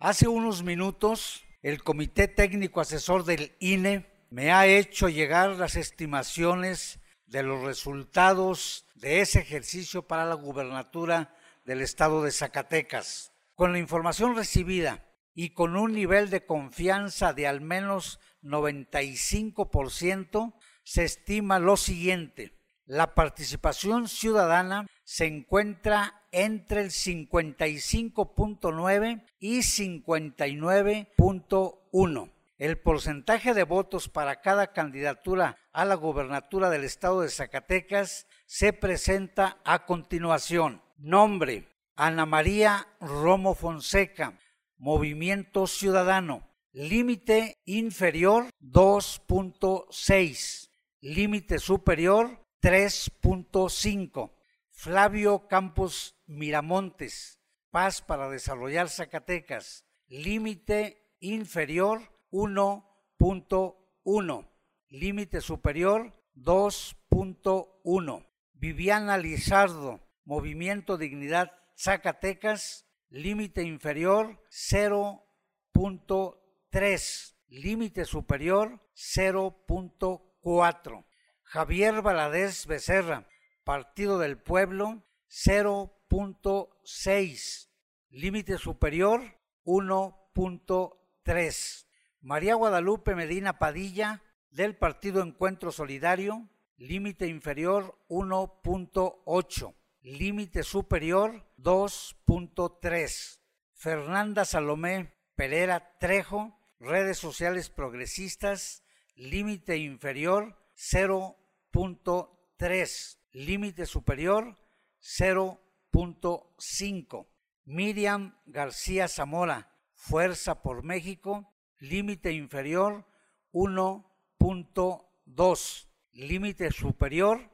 Hace 0.00 0.26
unos 0.26 0.64
minutos, 0.64 1.44
el 1.62 1.84
Comité 1.84 2.26
Técnico 2.26 2.80
Asesor 2.80 3.24
del 3.24 3.56
INE 3.60 4.10
me 4.30 4.50
ha 4.50 4.66
hecho 4.66 5.08
llegar 5.08 5.50
las 5.50 5.76
estimaciones 5.76 6.98
de 7.26 7.44
los 7.44 7.62
resultados 7.62 8.86
de 8.96 9.20
ese 9.20 9.38
ejercicio 9.38 10.02
para 10.02 10.24
la 10.24 10.34
gubernatura 10.34 11.32
del 11.64 11.80
estado 11.80 12.24
de 12.24 12.32
Zacatecas. 12.32 13.32
Con 13.54 13.70
la 13.70 13.78
información 13.78 14.34
recibida 14.34 15.09
y 15.34 15.50
con 15.50 15.76
un 15.76 15.92
nivel 15.92 16.30
de 16.30 16.44
confianza 16.44 17.32
de 17.32 17.46
al 17.46 17.60
menos 17.60 18.18
95%, 18.42 20.54
se 20.82 21.04
estima 21.04 21.58
lo 21.58 21.76
siguiente 21.76 22.60
la 22.90 23.14
participación 23.14 24.08
ciudadana 24.08 24.86
se 25.04 25.26
encuentra 25.26 26.24
entre 26.32 26.80
el 26.80 26.90
55.9 26.90 29.24
y 29.38 29.58
59.1. 29.58 32.32
El 32.58 32.78
porcentaje 32.80 33.54
de 33.54 33.62
votos 33.62 34.08
para 34.08 34.40
cada 34.40 34.72
candidatura 34.72 35.56
a 35.72 35.84
la 35.84 35.94
gobernatura 35.94 36.68
del 36.68 36.82
estado 36.82 37.20
de 37.20 37.28
Zacatecas 37.28 38.26
se 38.46 38.72
presenta 38.72 39.58
a 39.64 39.86
continuación. 39.86 40.82
Nombre, 40.98 41.68
Ana 41.94 42.26
María 42.26 42.88
Romo 43.00 43.54
Fonseca, 43.54 44.36
Movimiento 44.80 45.66
Ciudadano. 45.66 46.48
Límite 46.72 47.58
inferior 47.66 48.46
2.6. 48.62 50.70
Límite 51.02 51.58
superior 51.58 52.46
3.5. 52.62 54.30
Flavio 54.70 55.48
Campos 55.48 56.16
Miramontes, 56.26 57.38
Paz 57.70 58.00
para 58.00 58.30
desarrollar 58.30 58.88
Zacatecas, 58.88 59.84
límite 60.08 61.12
inferior 61.20 62.00
1.1, 62.32 64.48
límite 64.88 65.42
superior 65.42 66.14
2.1. 66.34 68.26
Viviana 68.54 69.18
Lizardo, 69.18 70.00
Movimiento 70.24 70.96
Dignidad 70.96 71.52
Zacatecas, 71.76 72.86
límite 73.10 73.62
inferior 73.62 74.42
0.3, 74.50 77.36
límite 77.48 78.04
superior 78.04 78.80
0.4. 78.94 81.04
Javier 81.42 82.02
Valadez 82.02 82.66
Becerra, 82.66 83.26
Partido 83.64 84.18
del 84.18 84.36
Pueblo, 84.38 85.02
0.6. 85.28 87.70
Límite 88.08 88.58
superior, 88.58 89.40
1.3. 89.64 91.86
María 92.20 92.54
Guadalupe 92.54 93.14
Medina 93.14 93.58
Padilla, 93.58 94.22
del 94.50 94.76
Partido 94.76 95.22
Encuentro 95.22 95.72
Solidario, 95.72 96.50
límite 96.76 97.28
inferior 97.28 97.98
1.8, 98.08 99.74
límite 100.02 100.62
superior 100.62 101.44
2.3. 101.58 103.40
Fernanda 103.74 104.44
Salomé 104.44 105.14
Pereira 105.34 105.96
Trejo, 105.98 106.56
redes 106.78 107.18
sociales 107.18 107.70
progresistas, 107.70 108.84
límite 109.14 109.78
inferior 109.78 110.56
0 110.74 111.36
0.3, 111.72 113.18
límite 113.32 113.86
superior 113.86 114.58
0.5. 115.00 117.26
Miriam 117.64 118.38
García 118.46 119.08
Zamora, 119.08 119.74
Fuerza 119.94 120.62
por 120.62 120.82
México, 120.82 121.54
límite 121.78 122.32
inferior 122.32 123.06
1.2, 123.52 125.88
límite 126.12 126.72
superior 126.72 127.50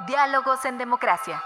Diálogos 0.06 0.64
en 0.64 0.78
Democracia. 0.78 1.42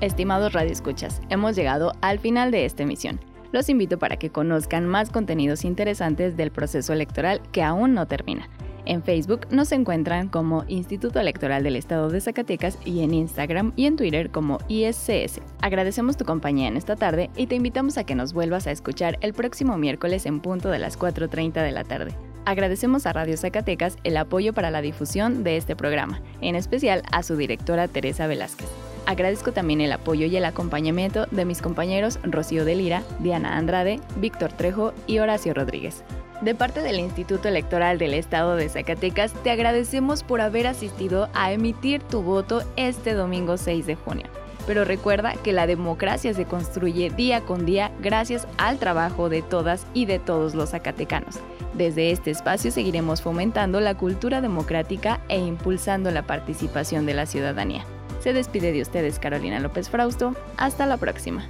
Estimados 0.00 0.52
radioescuchas, 0.52 1.20
hemos 1.30 1.56
llegado 1.56 1.94
al 2.00 2.20
final 2.20 2.52
de 2.52 2.64
esta 2.64 2.84
emisión. 2.84 3.31
Los 3.52 3.68
invito 3.68 3.98
para 3.98 4.16
que 4.16 4.30
conozcan 4.30 4.86
más 4.86 5.10
contenidos 5.10 5.64
interesantes 5.64 6.36
del 6.36 6.50
proceso 6.50 6.92
electoral 6.92 7.42
que 7.52 7.62
aún 7.62 7.92
no 7.92 8.06
termina. 8.06 8.48
En 8.84 9.02
Facebook 9.02 9.46
nos 9.50 9.70
encuentran 9.70 10.28
como 10.28 10.64
Instituto 10.66 11.20
Electoral 11.20 11.62
del 11.62 11.76
Estado 11.76 12.08
de 12.08 12.20
Zacatecas 12.20 12.78
y 12.84 13.02
en 13.02 13.14
Instagram 13.14 13.72
y 13.76 13.86
en 13.86 13.96
Twitter 13.96 14.30
como 14.30 14.58
ISCS. 14.68 15.40
Agradecemos 15.60 16.16
tu 16.16 16.24
compañía 16.24 16.66
en 16.66 16.76
esta 16.76 16.96
tarde 16.96 17.30
y 17.36 17.46
te 17.46 17.54
invitamos 17.54 17.96
a 17.98 18.04
que 18.04 18.16
nos 18.16 18.32
vuelvas 18.32 18.66
a 18.66 18.72
escuchar 18.72 19.18
el 19.20 19.34
próximo 19.34 19.78
miércoles 19.78 20.26
en 20.26 20.40
punto 20.40 20.70
de 20.70 20.80
las 20.80 20.98
4.30 20.98 21.62
de 21.62 21.72
la 21.72 21.84
tarde. 21.84 22.12
Agradecemos 22.44 23.06
a 23.06 23.12
Radio 23.12 23.36
Zacatecas 23.36 23.96
el 24.02 24.16
apoyo 24.16 24.52
para 24.52 24.72
la 24.72 24.82
difusión 24.82 25.44
de 25.44 25.58
este 25.58 25.76
programa, 25.76 26.20
en 26.40 26.56
especial 26.56 27.02
a 27.12 27.22
su 27.22 27.36
directora 27.36 27.86
Teresa 27.86 28.26
Velázquez. 28.26 28.91
Agradezco 29.06 29.52
también 29.52 29.80
el 29.80 29.92
apoyo 29.92 30.26
y 30.26 30.36
el 30.36 30.44
acompañamiento 30.44 31.26
de 31.30 31.44
mis 31.44 31.60
compañeros 31.60 32.18
Rocío 32.22 32.64
de 32.64 32.76
Lira, 32.76 33.02
Diana 33.18 33.56
Andrade, 33.56 34.00
Víctor 34.16 34.52
Trejo 34.52 34.92
y 35.06 35.18
Horacio 35.18 35.54
Rodríguez. 35.54 36.04
De 36.40 36.54
parte 36.54 36.80
del 36.80 36.98
Instituto 36.98 37.48
Electoral 37.48 37.98
del 37.98 38.14
Estado 38.14 38.56
de 38.56 38.68
Zacatecas, 38.68 39.32
te 39.44 39.50
agradecemos 39.50 40.22
por 40.22 40.40
haber 40.40 40.66
asistido 40.66 41.28
a 41.34 41.52
emitir 41.52 42.02
tu 42.02 42.22
voto 42.22 42.62
este 42.76 43.14
domingo 43.14 43.56
6 43.56 43.86
de 43.86 43.94
junio. 43.94 44.26
Pero 44.66 44.84
recuerda 44.84 45.34
que 45.42 45.52
la 45.52 45.66
democracia 45.66 46.34
se 46.34 46.44
construye 46.44 47.10
día 47.10 47.40
con 47.42 47.64
día 47.64 47.90
gracias 48.00 48.46
al 48.58 48.78
trabajo 48.78 49.28
de 49.28 49.42
todas 49.42 49.86
y 49.94 50.06
de 50.06 50.18
todos 50.18 50.54
los 50.54 50.70
zacatecanos. 50.70 51.38
Desde 51.74 52.10
este 52.10 52.30
espacio 52.30 52.70
seguiremos 52.70 53.22
fomentando 53.22 53.80
la 53.80 53.96
cultura 53.96 54.40
democrática 54.40 55.20
e 55.28 55.38
impulsando 55.38 56.10
la 56.10 56.22
participación 56.22 57.06
de 57.06 57.14
la 57.14 57.26
ciudadanía. 57.26 57.84
Se 58.22 58.32
despide 58.32 58.70
de 58.70 58.82
ustedes 58.82 59.18
Carolina 59.18 59.58
López 59.58 59.90
Frausto. 59.90 60.36
Hasta 60.56 60.86
la 60.86 60.96
próxima. 60.96 61.44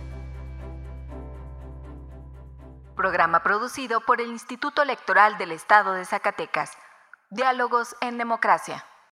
Programa 2.97 3.43
producido 3.43 4.01
por 4.01 4.23
el 4.23 4.29
Instituto 4.29 4.81
Electoral 4.81 5.37
del 5.37 5.53
Estado 5.53 5.93
de 5.93 6.07
Zacatecas. 6.07 6.73
Diálogos 7.29 7.95
en 8.01 8.17
Democracia. 8.17 8.87